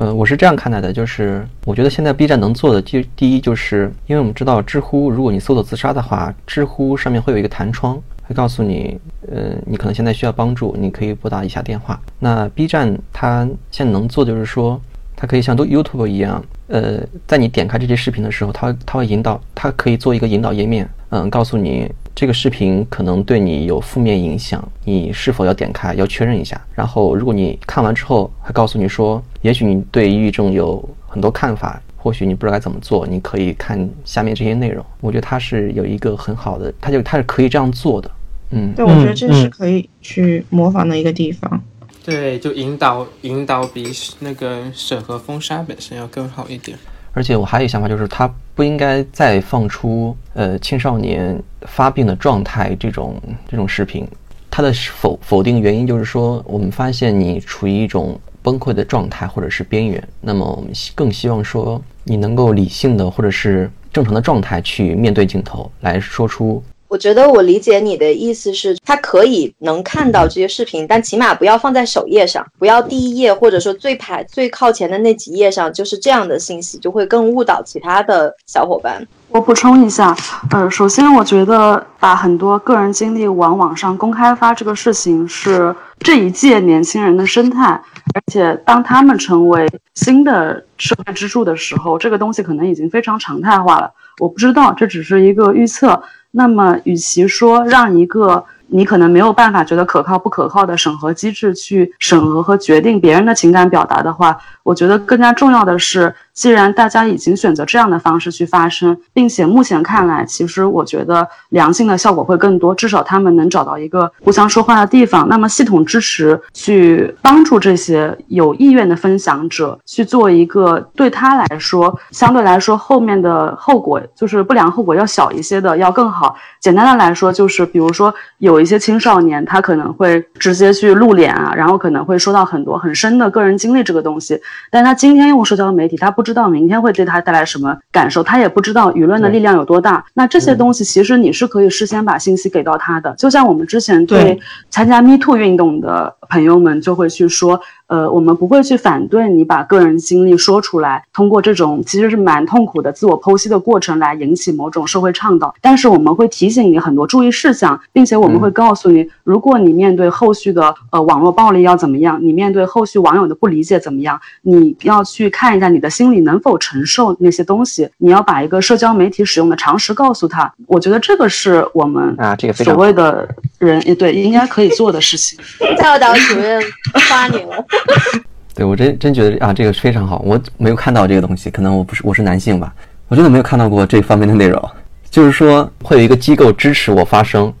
[0.00, 8.00] 呃，我是这样看待的，就是我觉得现在 B 站能做的，就第一就是因为我们知道知乎，如果你搜索自杀的话，知乎上面会有一个弹窗。
[8.22, 8.98] 会告诉你，
[9.30, 12.00] 呃，你可能现在需要帮助，你可以拨打以下电话。
[12.18, 14.80] 那 B 站它现在能做，就是说，
[15.20, 26.58] 它可以像都 YouTube 一样，呃，在你点开这些视频的时候，它它会引导，它可以做一个引导页面，嗯，告诉你这个视频可能对你有负面影响，你是否要点开，要确认一下。
[26.74, 31.78] 然后，如果你看完之后，还告诉你说，也许你对抑郁症有很多看法。
[32.02, 34.82] 或许你不知道该怎么做，你可以看下面这些内容。
[35.02, 38.10] 我觉得它是有一个很好的，它就它是可以这样做的。
[38.52, 41.62] 嗯，对，我觉得这是可以去模仿的一个地方。
[42.04, 46.78] 对，就引导引导比那个审核封杀本身要更好一点。
[47.12, 54.06] 而且我还有一想法，就是它不应该再放出呃青少年发病的状态这种这种视频。
[54.48, 66.62] 它的否否定原因就是说，我们发现你处于一种崩溃的状态或者是边缘，那么我们更希望说你能够理性的或者是正常的状态去面对镜头，来说出。
[66.90, 79.06] 我觉得我理解你的意思是，他可以能看到这些视频，但起码不要放在首页上，不要第一页或者说最排最靠前的那几页上，就是这样的信息就会更误导其他的小伙伴。
[79.28, 80.16] 我补充一下，
[80.50, 87.80] 呃，首先我觉得把很多个人经历往网上公开发这个事情是这一届年轻人的生态，
[88.14, 93.92] 而且当他们成为新的社会支柱的时候，这个东西可能已经非常常态化了。
[94.18, 96.02] 我不知道，这只是一个预测。
[96.32, 106.14] 那么，与其说让一个你可能没有办法觉得可靠不可靠的审核机制去审核和决定别人的情感表达的话，我觉得更加重要的是。
[106.32, 115.28] 既然大家已经选择这样的方式去发声，并且目前看来，其实我觉得良性的效果会更多，至少他们能找到一个互相说话的地方。
[115.28, 126.34] 那么系统支持去帮助这些有意愿的分享者去做一个对他来说相对来说后面的后果就是不良后果要小一些的要更好。
[126.60, 136.30] 简单的来说，就是比如说有一些青少年他可能会直接去露脸啊，然后可能会说到很多很深的个人经历这个东西，但他今天用社交媒体，他不知。
[136.30, 140.04] 知道明天会对他带来什么感受，他也不知道舆论的力量有多大。
[140.14, 144.38] 那这些东西其实你是可以事先把信息给到他的，就像我们之前对
[144.70, 147.60] 参加 Me Too 运动的朋友们就会去说。
[147.90, 155.52] 呃，我们不会去反对你把个人经历说出来，通过这种其实是蛮痛苦的自我剖析的过程来引起某种社会倡导。
[155.60, 167.88] 但是我们会提醒你很多注意事项，并且我们会告诉你，如果你面对后续的呃网络暴力要怎么样，你面对后续网友的不理解怎么样，你要去看一下你的心理能否承受那些东西。
[167.98, 170.52] 你要把一个社交媒体使用的常识告诉他。
[170.68, 173.28] 我觉得这个是我们啊，这个所谓的
[173.58, 175.36] 人也对应该可以做的事情。
[175.76, 176.62] 教导主任
[177.08, 177.66] 夸你了。
[178.54, 180.20] 对我真真觉得啊，这个非常好。
[180.24, 182.74] 我没有看到这个东西，可能我不是我是男性吧。
[183.08, 184.70] 我真的没有看到过这方面的内容，
[185.10, 187.52] 就是说会有一个机构支持我发声，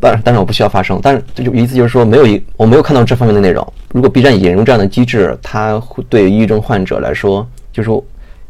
[0.00, 3.66] 当然，当然我不需要发声，但是就意思就是说没有一我没有看到这方面的内容。
[3.92, 8.02] 如果 B 站引入这样的机制，它会对抑郁症患者来说，就是说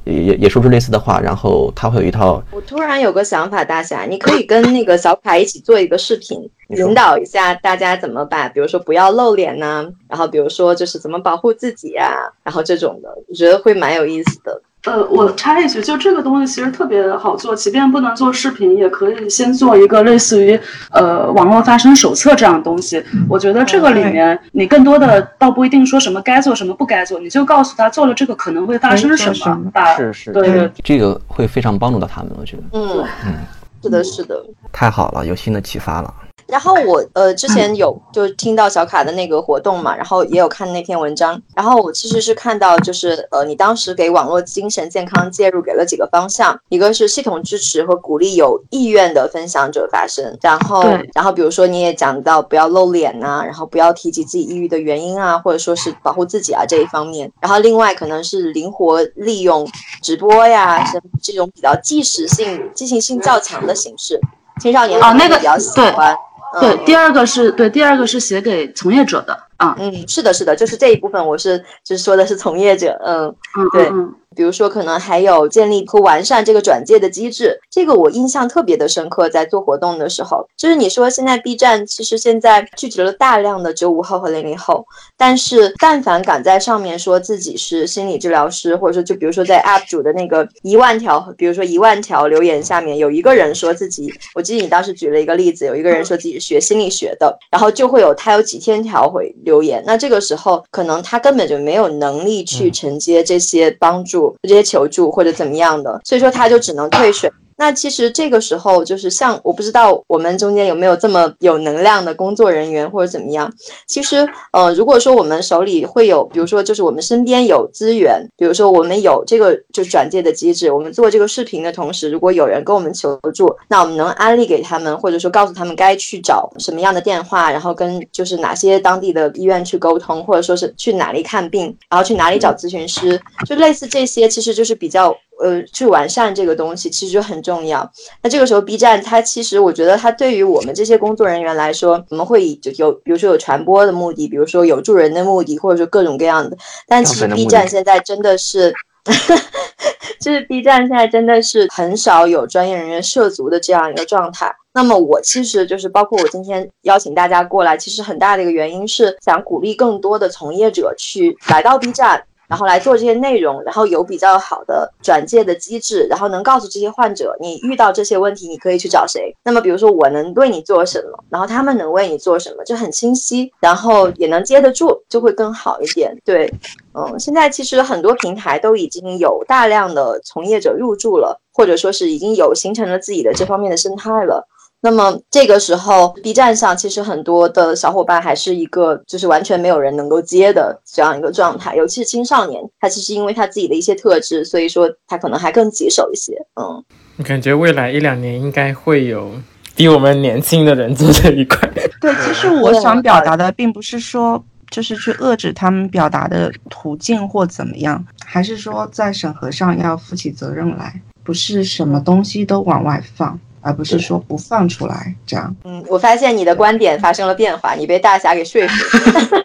[0.09, 2.43] 也也也说出类似的话，然后他会有一套。
[2.51, 12.11] 我突然有个想法，大侠，你可以跟那个小凯一起做一个视频，引导一下大家怎么办，比如说不要露脸呐、然后比如说就是怎么保护自己呀、
[12.43, 14.63] 然后这种的，我觉得会蛮有意思的。
[14.89, 20.59] 呃，我插一句，就这个东西其实特别好做，即便不能做视频，也可以先做一个类似于
[20.91, 23.05] 呃网络发声手册这样的东西。
[23.29, 33.35] 我觉得这个里面，你更多的倒不一定说什么该做什么不该做，你就告诉他做了这个可能会发生什么把是是对对这个会非常帮助到他们，我觉得嗯嗯，
[33.83, 34.43] 是的，是的。
[34.73, 36.15] 太好了，有新的启发了。
[36.49, 50.85] 然后我呃之前有就听到小卡的那个活动嘛，然后也有看那篇文章，然后我其实是看到就是呃你当时给网络精神健康介入给了几个方向，一个是系统支持和鼓励有意愿的分享者发声，然后
[51.15, 59.69] 然后比如说你也讲到不要露脸呐、然后不要提及自己抑郁的原因啊，或者说是保护自己啊这一方面，然后另外可能是灵活利用
[60.03, 64.19] 直播呀，什么这种比较即时性、即兴性较强的形式，
[64.61, 65.91] 青少年哦那个比较喜对。
[65.93, 66.17] 欢。
[66.61, 73.27] 对，嗯第二个是对，第二个是写给从业者的啊，嗯，是的，是的，就是这一部分，我是就是说的是从业者，嗯，
[73.59, 73.87] 嗯对。
[73.89, 74.15] 嗯嗯。
[74.39, 84.87] 比如说可能还有建立和完善这个转介的机制，这个我印象特别的深刻，在做活动的时候，就是你说现在 B 站其实现在聚集了大量的九五后和零零后，
[85.17, 107.31] 但是但凡敢在上面说自己是心理治疗师，或者说就比如说在 UP 主的那个一万条，比如说一万条留言下面有一个人说自己，我记得你当时举了一个例子，有一个人说自己是学心理学的，然后就会有他有几千条回留言，那这个时候可能他根本就没有能力去承接这些帮助、这些求助或者怎么样的，所以说他就只能退水。
[107.59, 113.53] 那其实这个时候就是像我不知道我们中间有没有这么有能量的工作人员或者怎么样。
[113.87, 135.13] 其实呃，如果说我们手里会有，比如说就是我们身边有资源，比如说我们有这个就转介的机制，我们做这个视频的同时，如果有人跟我们求助，那我们能安利给他们，或者说告诉他们该去找什么样的电话，然后跟就是哪些当地的医院去沟通，或者说是去哪里看病，然后去哪里找咨询师，就类似这些，其实就是比较。
[135.41, 137.89] 呃，去完善这个东西其实就很重要。
[138.23, 146.57] 那这个时候，B 站它其实我觉得它对于我们这些工作人员来说，我们会以就有比如说有传播的目的，比如说有助人的目的，或者说各种各样的。
[146.87, 148.73] 但其实 B 站现在真的是，
[150.21, 154.53] 就是 B 站现在真的是很少有专业人员涉足的这样一个状态。
[154.75, 162.25] 那么我其实就是包括我今天邀请大家过来，其实很大的一个原因是想鼓励更多的从业者去来到 B 站。
[162.49, 169.35] 然后来做这些内容，然后有比较好的转介的机制，然后能告诉这些患者，你遇到这些问题，你可以去找谁。
[169.45, 176.17] 那么比如说我能为你做什么，然后他们能为你做什么，就很清晰，然后也能接得住，就会更好一点。
[176.25, 176.51] 对，
[176.95, 184.49] 嗯，现在其实很多平台都已经有大量的从业者入驻了，或者说是已经有形成了自己的这方面的生态了。
[184.81, 196.33] 那么这个时候，B 站上其实很多的小伙伴还是一个就是完全没有人能够接的这样一个状态，尤其是青少年，他其实因为他自己的一些特质，所以说他可能还更棘手一些。
[196.55, 196.85] 嗯，
[197.17, 199.33] 我感觉未来一两年应该会有
[199.75, 201.69] 比我们年轻的人做这一块。
[202.01, 204.41] 对，其实我想表达的并不是说
[204.71, 213.37] 就是去遏制他们表达的途径或怎么样，还是说在审核上要负起责任来，不是什么东西都往外放。
[213.69, 215.55] 而不是说不放出来这样。
[215.65, 219.43] 嗯，我发现你的观点发生了变化，你被大侠给说服了。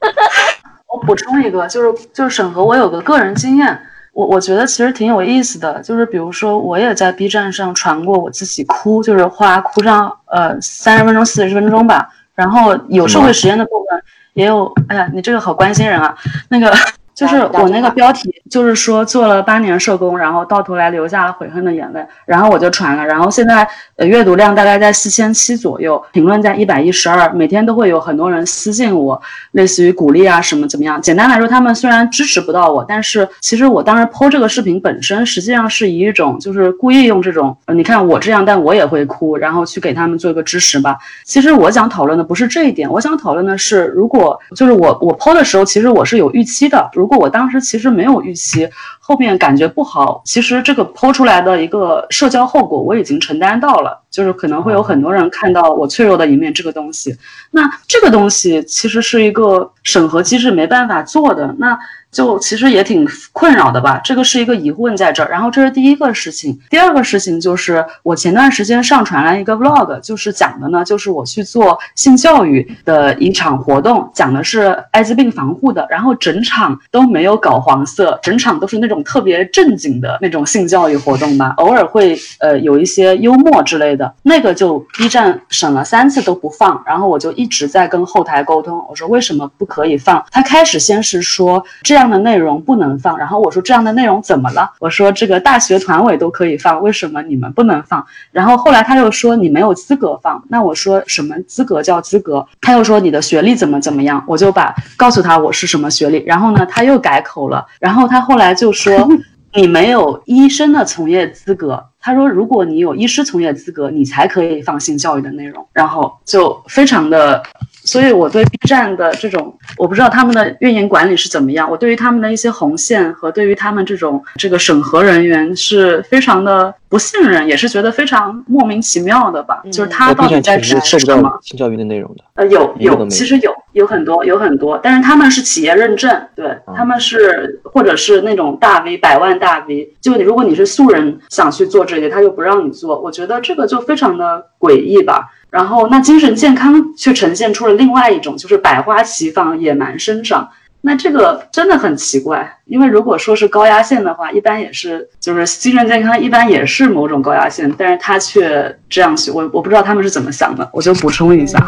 [0.88, 3.78] 我补充一个，就是就是审核，我有个个人经验，
[4.14, 14.02] 我我觉得其实挺有意思的，就是比如说我也在 B 站上传过我自己哭，就是花哭上呃三十分钟四十分钟吧，然后有社会实验的部分，
[14.36, 16.16] 也有，哎呀，你这个好关心人啊，
[16.48, 16.74] 那个。
[17.14, 23.68] 就是我那个标题，就是说做了八年社工，然后到头来留下了悔恨的眼泪，然后我就传了，然后现在
[23.98, 29.22] 呃阅读量大概在四千七左右，评论在一百一十二，每天都会有很多人私信我，
[29.52, 31.02] 类似于鼓励啊什么怎么样。
[31.02, 40.98] 简单来说，他们虽然支持不到我，但是其实我当时剖这个视频本身，实际上是以一种就是故意用这种，呃、你看我这样，但我也会哭，然后去给他们做一个支持吧。
[41.24, 46.90] 其实我想讨论的不是这一点，我想讨论的是，如果就是我我剖的时候，其实我是有预期的。
[47.04, 48.66] 如果我当时其实没有预期，
[48.98, 57.14] 后面感觉不好，其实这个剖出来的一个社交后果我已经承担到了，就是可能会有很多人看到我脆弱的一面这个东西。
[57.52, 61.54] 那这个东西其实是一个审核机制没办法做的。
[61.60, 61.78] 那
[62.14, 64.00] 就其实也挺困扰的吧。
[64.04, 65.30] 这个是一个疑问在这儿。
[65.30, 75.86] 然后这是第一个事情，第二个事情就是我前段时间上传了一个 vlog，就是讲的呢，就是我去做性教育的一场活动，讲的是艾滋病防护的。
[75.90, 84.14] 然后整场都没有搞黄色，整场都是那种特别正经的那种性教育活动吧，偶尔会呃有一些幽默之类的。
[84.22, 90.24] 那个就 B 站审了三次都不放，然后我就一直在跟后台沟通，我说为什么不可以放？
[90.32, 94.70] 他开始先是说这样样的内容不能放，然后我说这样的内容怎么了？
[94.80, 98.06] 我说这个大学团委都可以放，为什么你们不能放？
[98.32, 102.46] 然后后来他又说你没有资格放，那我说什么资格叫资格？
[102.60, 104.22] 他又说你的学历怎么怎么样？
[104.28, 109.08] 我就把告诉他我是什么学历，然后呢他又改口了，然后他后来就说
[109.56, 111.84] 你没有医生的从业资格。
[112.04, 117.42] 他说如果你有医师从业资格，你才可以放性教育的内容，然后就非常的。
[117.86, 121.70] 所以，我对 B 站的这种，我不知道他们的运营管理是怎么样。
[121.70, 129.62] 我对于他们的一些红线和对于他们这种这个审核人员是非常的不信任，也是觉得非常莫名其妙的吧。
[129.70, 132.24] 就是他到底在支持什么性教育的内容的。
[132.36, 143.00] 呃，有有，其实有有很多有很多，但是他们是企业认证，对他们是或者是那种大 V 百万大 V，就你如果你是素人想去做这些，他又不让你做。
[143.00, 145.30] 我觉得这个就非常的诡异吧。
[145.50, 150.50] 然后，那精神健康却呈现出了另外一种，就是百花齐放、野蛮生长。
[150.82, 161.66] 那这个真的很奇怪，因为如果说是高压线的话，一般也是，就是精神健康一般也是某种高压线，但是他却这样去，我我不知道他们是怎么想的，我就补充一下。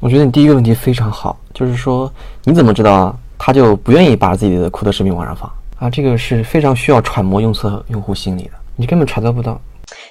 [0.00, 2.12] 我觉得你第一个问题非常好，就是说
[2.42, 5.48] 你怎么知道他就不愿意把自己的哭的视频往上放
[5.78, 5.88] 啊？
[5.88, 9.60] 这个是非常需要揣摩用色用户心理的，你根本揣测不到。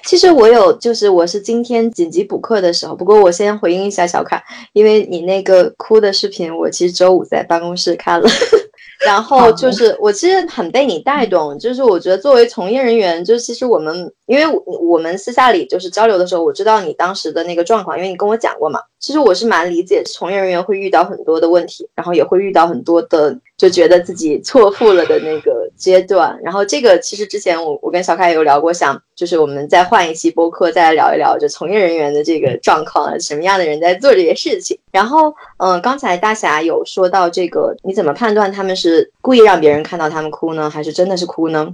[0.04, 2.94] 其实我有，就是我是今天紧急补课的时候。
[2.94, 8.28] 不过我先回应一下小卡，因为你那个哭的视频，我其实周五在办公室看了。
[9.04, 18.80] 然后就是我其实很被你带动，就是我觉得作为从业人员，就其实我们，因为我们私下里就是交流的时候，我知道你当时的那个状况，因为你跟我讲过嘛。
[18.98, 26.38] 其实我是蛮理解从业人员会遇到很多的问题，然后也会遇到很多的就觉得自己错付了的那个阶段。
[26.42, 34.78] 然后这个其实之前我我跟小凯有聊过，想就是我们再换一期播客再来聊一聊，就从业人员的这个状况，什么样的人在做这些事情。
[34.92, 41.68] 然后嗯，刚才大侠有说到这个，你怎么判断他们是故意让别人看到他们哭呢，还是真的是哭呢？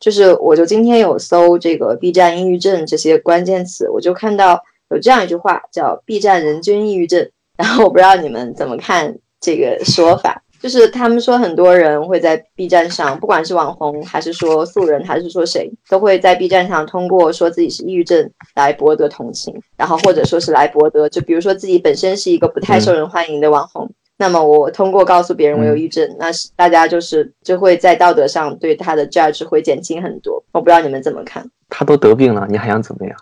[0.00, 4.62] 就是我就今天有搜这个 B 站抑郁症这些关键词，我就看到。
[4.90, 7.28] 有这样一句话叫 “B 站人均抑郁症”，
[7.58, 10.42] 然后我不知道你们怎么看这个说法。
[10.60, 30.42] 就是他们说很多人会在 B 站上，不管是网红还是说素人，还是说谁，都会在 B 站上通过说自己是抑郁症来博得同情，然后或者说是来博得，就比如说自己本身是一个不太受人欢迎的网红，那么我通过告诉别人我有抑郁症，那是大家就是就会在道德上对他的 judge 会减轻很多。
[30.52, 31.48] 我不知道你们怎么看？
[31.68, 33.16] 他都得病了，你还想怎么样？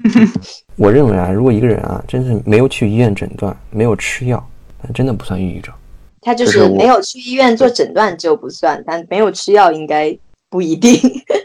[0.76, 4.44] 我认为啊，如果一个人啊，真是没有去医院诊断，没有吃药，
[4.82, 5.72] 那真的不算抑郁症。
[6.20, 10.16] 他就是没有去医院做诊断就不算，但没有吃药应该
[10.48, 10.98] 不一定。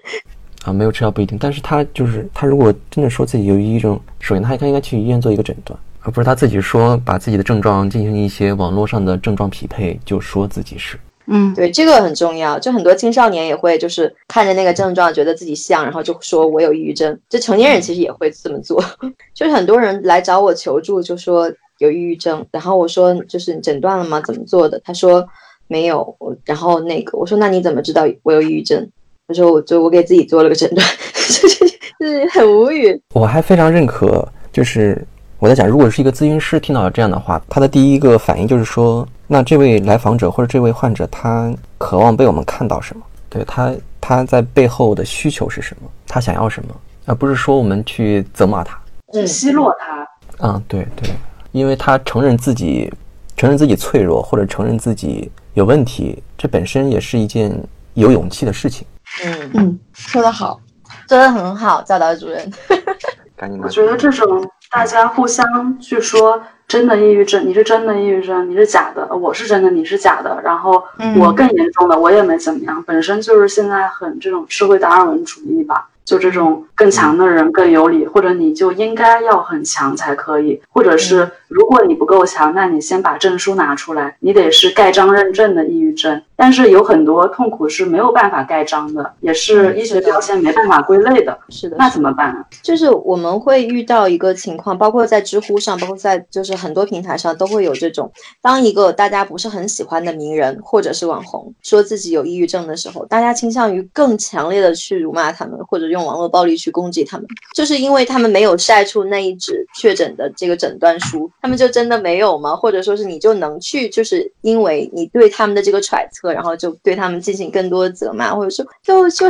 [0.65, 10.97] 啊，没有吃药不一定，但是他就是他如果真的说自己有抑郁症，首先他他应该去医院做一个诊断，而不是他自己说把自己的症状进行一些网络上的症状匹配，就说自己是。
[11.27, 12.59] 嗯，对，这个很重要。
[12.59, 17.19] 就很多青少年也会，就是看着那个症状，觉得自己像，然后就说我有抑郁症。
[17.27, 18.83] 就成年人其实也会这么做。
[19.33, 24.21] 就是很多人来找我求助，就说有抑郁症，然后我说就是诊断了吗？
[24.25, 24.79] 怎么做的？
[24.83, 25.27] 他说
[25.67, 26.15] 没有。
[26.19, 28.87] 我然后那个我说那你怎么知道我有抑郁症？
[29.27, 31.65] 他说我就我给自己做了个诊断，就 是
[31.99, 33.01] 就是很无语。
[33.13, 35.05] 我还非常认可，就是
[35.39, 39.07] 我在讲，如果是一个咨询师听到了这样的话，他的第一个反应就是说。
[39.27, 43.01] 那这位来访者或者这位患者，他渴望被我们看到什么？
[43.27, 45.89] 对他，他在背后的需求是什么？
[46.05, 46.75] 他想要什么？
[47.07, 48.79] 而不是说我们去责骂他，
[49.11, 50.07] 去奚落他。
[50.47, 51.09] 嗯，对对，
[51.55, 52.91] 因为他承认自己，
[53.37, 57.49] 承认自己脆弱或者承认自己有问题，这本身也是一件
[57.93, 58.85] 有勇气的事情。
[59.23, 60.59] 嗯嗯，说得好，
[61.07, 62.51] 说得很好，教导主任。
[63.37, 66.41] 赶紧我觉得这种大家互相去说。
[66.67, 70.41] 真的抑郁症，你是真的抑郁症，你是假的，我是真的，你是假的。
[70.43, 70.83] 然后
[71.15, 86.21] 我更严重的，我也没怎么样，本身就是现在很这种社会达尔文主义吧，就这种更强的人更有理，或者你就应该要很强才可以，或者是如果你不够强，那你先把证书拿出来，你得是盖章认证的抑郁症。
[86.37, 91.37] 但是有很多痛苦是没有办法盖章的，也是医学表现没办法归类的。
[91.47, 92.43] 是的，那怎么办呢？
[92.61, 98.11] 就是我们会遇到一个情况，包括在知乎上，包括在就是很多平台上都会有这种，
[98.41, 112.55] 当一个大家不是很喜欢的名人或者是网红说自己有抑郁症的时候，大家倾向于更强烈的去辱骂他们，或者用网络暴力去攻击他们，就是因为他们没有晒出那一纸确诊的这个诊断书，他们就真的没有吗？
[112.55, 116.33] 或者说是你就能去，就是因为你对他们的这个揣测。
[116.33, 119.29] 然后就对他们进行更多的责骂，或者说就就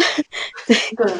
[0.65, 1.13] 对对。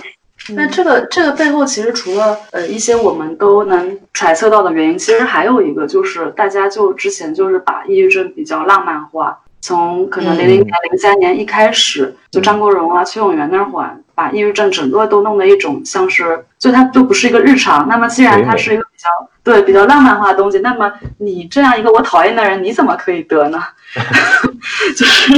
[0.55, 17.88] 那这个这个背后，其实除了呃一些我们都能揣测到的原因，其实还有一个就是大家就之前就是把抑郁症比较浪漫化，从可能零零年、零三年一开始，就张国荣啊、崔永元那会儿，把抑郁症整个都弄得一种像是，就它就不是一个日常。
[17.88, 19.10] 那么既然它是一个比较
[19.44, 23.60] 对比较浪漫化的东西，那么你这样一个我讨厌的人，你怎么可以得呢？
[24.96, 25.34] 就是，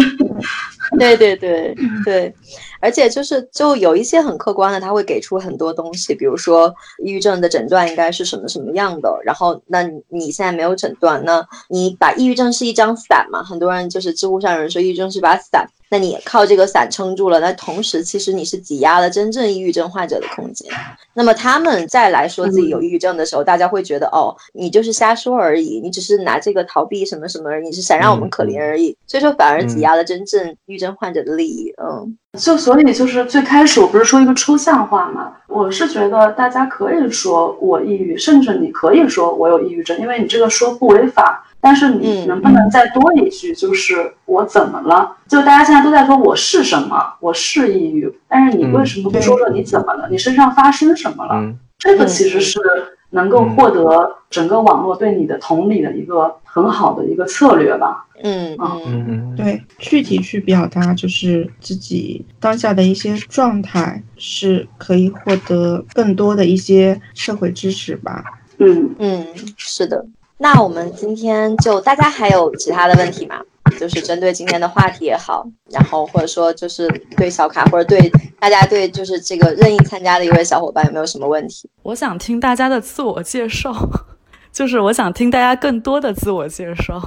[0.99, 1.73] 对对对
[2.03, 2.35] 对，
[2.79, 6.73] 而且就是就有一些很客观的，他会给出很多东西，比如说
[7.03, 13.43] 抑郁症的诊断应该是什么什么样的，然后那你现在没有诊断，那你把抑郁症是一张伞嘛？
[13.43, 15.67] 很多人就是知乎上有人说抑郁症是把伞。
[15.89, 20.69] 那你靠这个伞撑住了，那同时其实你是挤压了真正抑郁症患者的空间。
[21.13, 28.97] 那么他们再来说自己有抑郁症的时候，大家会觉得哦，你就是瞎说而已，你只是拿这个逃避什么什么，你是想让我们可怜而已。
[29.07, 31.73] 所以说反而挤压了真正抑郁症患者的利益。
[31.81, 41.43] 嗯，就所以就是最开始我不是说一个抽象化嘛，我是觉得大家可以说我抑郁，甚至你可以说我有抑郁症，因为你这个说不违法。
[41.59, 45.11] 但是你能不能再多一句，就是我怎么了？
[45.27, 50.07] 就大家现在都在说我是什么，我是抑郁，但是你为什么不说说你怎么了？
[50.09, 51.51] 你身上发生什么了？
[51.79, 52.59] 这个其实是
[53.17, 58.05] 能够获得整个网络对你的同理的一个很好的一个策略吧。
[58.23, 68.23] 嗯嗯嗯，对，具体去表达就是自己当下的一些状态，是可以获得更多的一些社会支持吧。
[68.59, 69.25] 嗯嗯，
[69.55, 70.05] 是的。
[70.37, 73.41] 那我们今天就大家还有其他的问题吗？
[73.79, 76.87] 就是针对今天的话题也好，然后或者说就是
[77.17, 78.09] 对小卡或者对
[78.39, 81.69] 大家对就是这个任意参加的一位小伙伴有没有什么问题？
[81.83, 83.73] 我想听大家的自我介绍，
[84.53, 87.01] 就是我想听大家更多的自我介绍。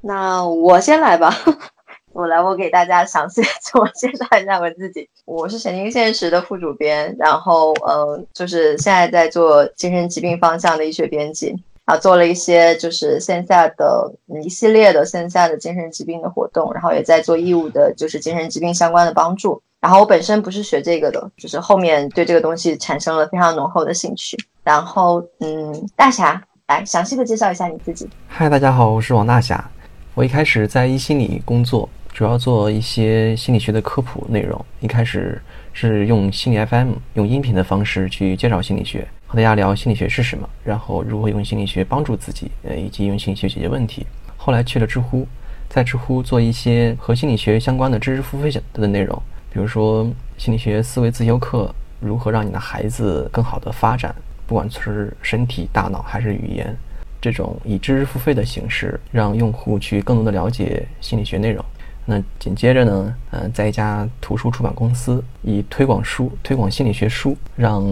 [0.00, 1.34] 那我先来吧。
[2.12, 5.08] 我来，我给大家详细自我介绍一下我自己。
[5.24, 11.52] 我是神经现实的副主编，然后嗯，就是现在在做精神疾病方向的医学编辑，
[11.84, 14.10] 啊，做了一些就是线下的
[14.42, 19.60] 一系列的线下的精神疾病的活动，然后也在做义务的，就是精神疾病相关的帮助。
[19.80, 24.34] 然后我本身不是学这个的，就是后面对这个东西产生了非常浓厚的兴趣。
[24.62, 28.08] 然后嗯，大侠来详细的介绍一下你自己。
[28.28, 29.70] 嗨，大家好，我是王大侠。
[30.14, 31.88] 我一开始在一心理工作。
[32.14, 34.64] 主要做一些心理学的科普内容。
[34.78, 35.42] 一开始
[35.72, 39.04] 是用心理 FM 用音频的方式去介绍心理学，
[39.34, 44.06] 和大家聊心理学是什么，然后如何用心理学帮助自己，呃，以及用心理学解决问题。
[44.36, 45.26] 后来去了知乎，
[45.68, 49.20] 在知乎做一些和心理学相关的知识付费的内容，
[49.52, 50.08] 比如说
[50.38, 54.14] 心理学思维自修课，如何让你的孩子更好的发展，
[54.46, 56.72] 不管是身体、大脑还是语言，
[57.20, 61.64] 这种以知识付费的形式，让用户去更多的了解心理学内容。
[62.04, 67.84] 那紧接着呢，呃，在一家图书出版公司，以推广书、推广心理学书，让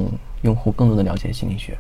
[0.43, 1.77] 用户更多的了解心理学。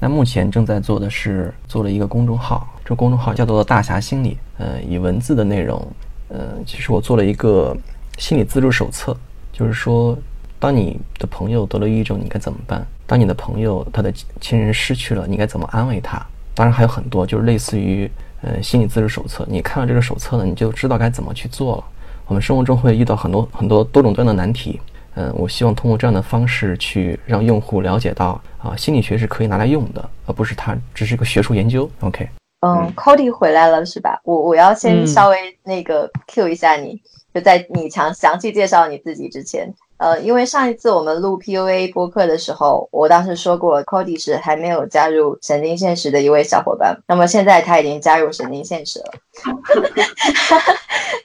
[0.00, 5.86] 那目前正在做的是做了一个公众号，这公众号叫做“大侠心理”，呃，以文字的内容，
[6.28, 7.76] 呃，其实我做了一个
[8.18, 9.16] 心理自助手册，
[9.52, 10.16] 就是说，
[10.58, 12.86] 当你的朋友得了抑郁症，你该怎么办？
[13.06, 16.20] 当你的朋友他的亲人失去了，你该怎么安慰他？
[16.54, 18.10] 当然还有很多，就是类似于。
[18.42, 21.84] 呃，心理自助手册，你看了这个手册呢，你就知道该怎么去做了。
[22.26, 24.78] 我们生活中会遇到很多很多多种多样的难题，
[25.16, 31.90] 嗯，我希望通过这样的方式去让用户了解到啊，心理学是可以拿来用的，而不是它只是一个学术研究。
[32.00, 32.28] OK，
[32.60, 34.20] 嗯，Cody 回来了是吧？
[34.24, 37.00] 我我要先稍微那个 Q 一下你，
[37.34, 39.72] 就在你详详细介绍你自己之前。
[39.98, 46.94] 呃，因为上一次我们录 PUA 播客的时候，我当时说过，Cody 是还没有加入神经现实的一位小伙伴。
[47.06, 49.12] 那么现在他已经加入神经现实了，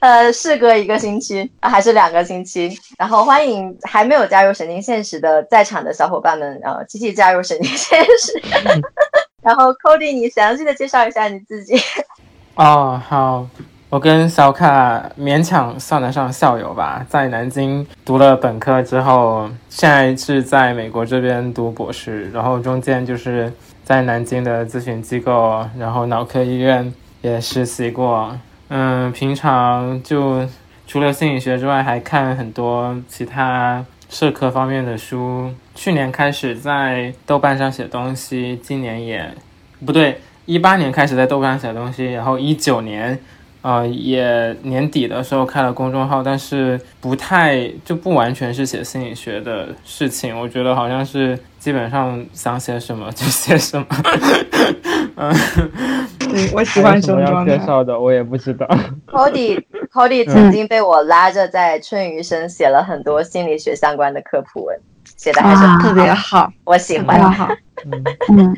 [0.00, 2.74] 呃，事隔一个星期，还是两个星期。
[2.98, 8.42] 然后欢迎还没有加入神经现实的在场的小伙伴们，呃，积极加入神经现实。
[9.42, 11.74] 然后 Cody，你详细的介绍一下你自己。
[12.56, 13.46] 哦，好。
[13.92, 23.52] 我跟小卡勉强算得上校友吧，在南京读了本科之后，现在是在美国这边读博士，然后中间就是
[23.84, 26.90] 在南京的咨询机构，然后脑科医院
[27.20, 28.34] 也实习过。
[28.68, 30.48] 嗯，平常就
[30.86, 35.52] 除了心理学之外，还看很多其他社科方面的书。
[35.74, 39.30] 去年开始在豆瓣上写东西，今年也
[39.84, 43.20] 不对，一八年开始在豆瓣上写东西，然后一九年。
[43.62, 50.38] 呃，也年底的时候开了公众号，但是不太就不完全是写心理学的事情。
[50.38, 53.86] 我觉得好像是基本上想写什么就写什么。
[55.14, 55.32] 嗯，
[56.52, 57.44] 我喜欢什么要。
[57.44, 58.66] 介绍的我也不知道。
[59.06, 59.62] Cody
[59.92, 64.76] Cody 曾经被我拉着在春雨生写了很多心理学相关的科普文。
[65.16, 67.32] 写的还是特别好，我喜欢。
[67.32, 67.48] 好，
[68.30, 68.54] 嗯，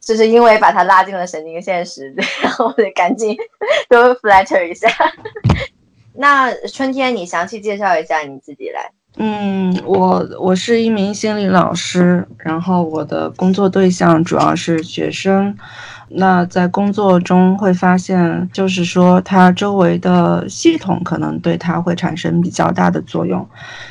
[0.00, 3.36] 就是因为把他拉进了神经现实，然 后我得赶紧
[3.88, 4.88] 多 flatter 一下。
[6.14, 8.90] 那春天，你详细介绍一下你自己来。
[9.16, 15.56] 嗯，我我是一名心理老师，然后我的工作对象主要是学生。
[16.12, 23.48] 那在工作中会发现，就是说他周围的系统可能对他会产生比较大的作用，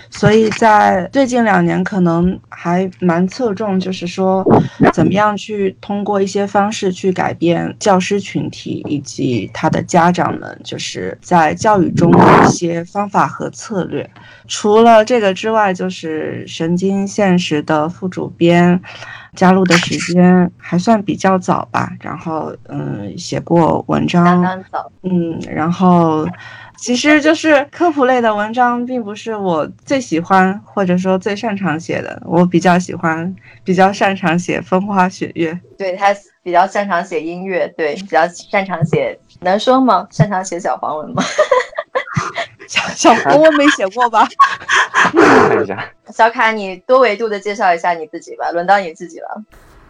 [0.09, 4.45] 所以在最近两年可能还蛮侧重，就是说
[4.91, 14.09] 怎么样去通过一些方式去改变教师群体以及他的家长们，就是在教育中的一些方法和策略。
[14.47, 18.81] 除了这个之外，就是神经现实的副主编。
[19.35, 24.43] 加入的时间还算比较早吧，然后嗯，写过文章，
[25.03, 26.27] 嗯，然后
[26.81, 40.07] 其实就是科普类的文章，并不是我最喜欢或者说最擅长写的，我比较喜欢，比较擅长写风花雪月，对他比较擅长写音乐，对，比较擅长写，能说吗？
[40.09, 41.21] 擅长写小黄文吗？
[42.67, 44.27] 小小黄文没写过吧？
[45.13, 45.83] 看一下。
[46.13, 49.43] 小卡，你多维度的介绍一下你自己吧，轮到你自己了。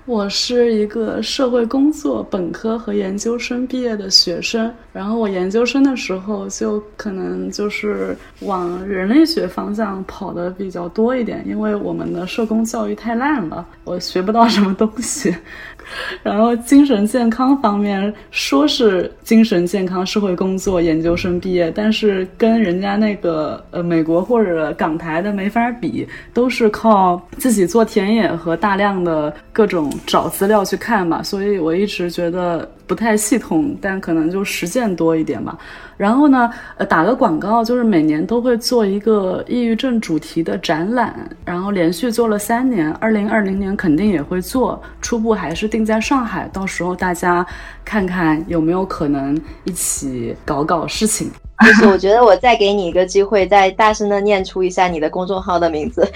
[0.06, 15.36] 我是一个社会工作本科和研究生毕业的学生，然后我研究生的时候就可能就是往人类学方向跑的比较多一点，因为我们的社工教育太烂了，我学不到什么东西。
[16.22, 35.58] 然后精神健康方面，说是精神健康社会工作研究生毕业，但是跟人家那个呃美国或者港台的没法比，都是靠自己做田野和大量的各种找资料去看嘛，所以我一直觉得不太系统，但可能就实践多一点吧。
[35.98, 41.14] 然后呢，呃，打个广告，就是每年都会做一个抑郁症主题的展览，
[41.44, 47.46] 然后连续做了三年，二零二零年肯定也会做，初步还是定在上海，到时候大家
[47.84, 51.30] 看看有没有可能一起搞搞事情。
[51.66, 56.10] 就是我觉得我再给你一个机会，再大声的念出一下你的公众号的名字，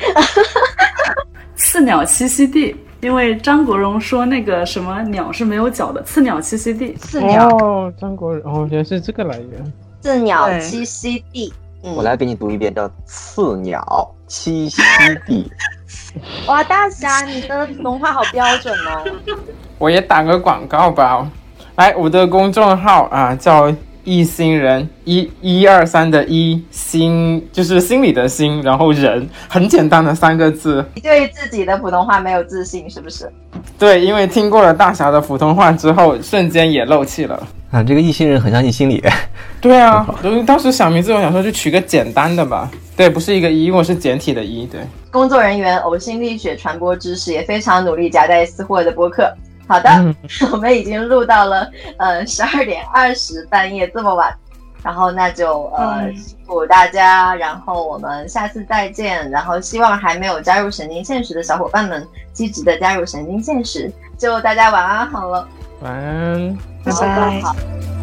[1.55, 2.73] 四鸟栖息地。
[3.03, 6.93] 因为张国荣说那个什么鸟是没有脚的，刺鸟栖息地。
[6.93, 9.73] 刺鸟哦，张国荣哦，原来是这个来源。
[10.01, 14.81] 刺鸟栖息地，我来给你读一遍，叫刺鸟栖息
[15.27, 15.51] 地。
[16.47, 19.03] 哇，大侠，你的普通话好标准哦。
[19.77, 21.29] 我也打个广告吧，
[21.75, 23.73] 来，我的公众号啊叫。
[24.03, 30.85] 一心人，一一二三的一心就是心里的心，然后人很简单的三个字。
[30.95, 33.31] 你对自己的普通话没有自信是不是？
[33.79, 37.47] 对，因为听过了大侠的普通话之后，瞬间也漏气了。
[37.71, 39.03] 啊，这个一心人很像一心理。
[39.59, 40.05] 对啊，
[40.45, 42.69] 当时想名字，我想说就取个简单的吧。
[42.95, 44.67] 对，不是一个一，因为是简体的一。
[44.67, 49.33] 对，工作人员呕心沥血传播知识，也非常努力夹带私货的播客。
[49.67, 49.89] 好的，
[50.51, 54.33] 我们已经录到了，呃，十二点二十半夜这么晚，
[54.83, 65.47] 然后那就呃辛苦大家，然后我们下次再见，然后希望还没有加入神经现实的小伙伴们积极的加入神经现实，就大家晚安好了，
[65.81, 66.91] 晚安，拜
[67.41, 68.02] 拜。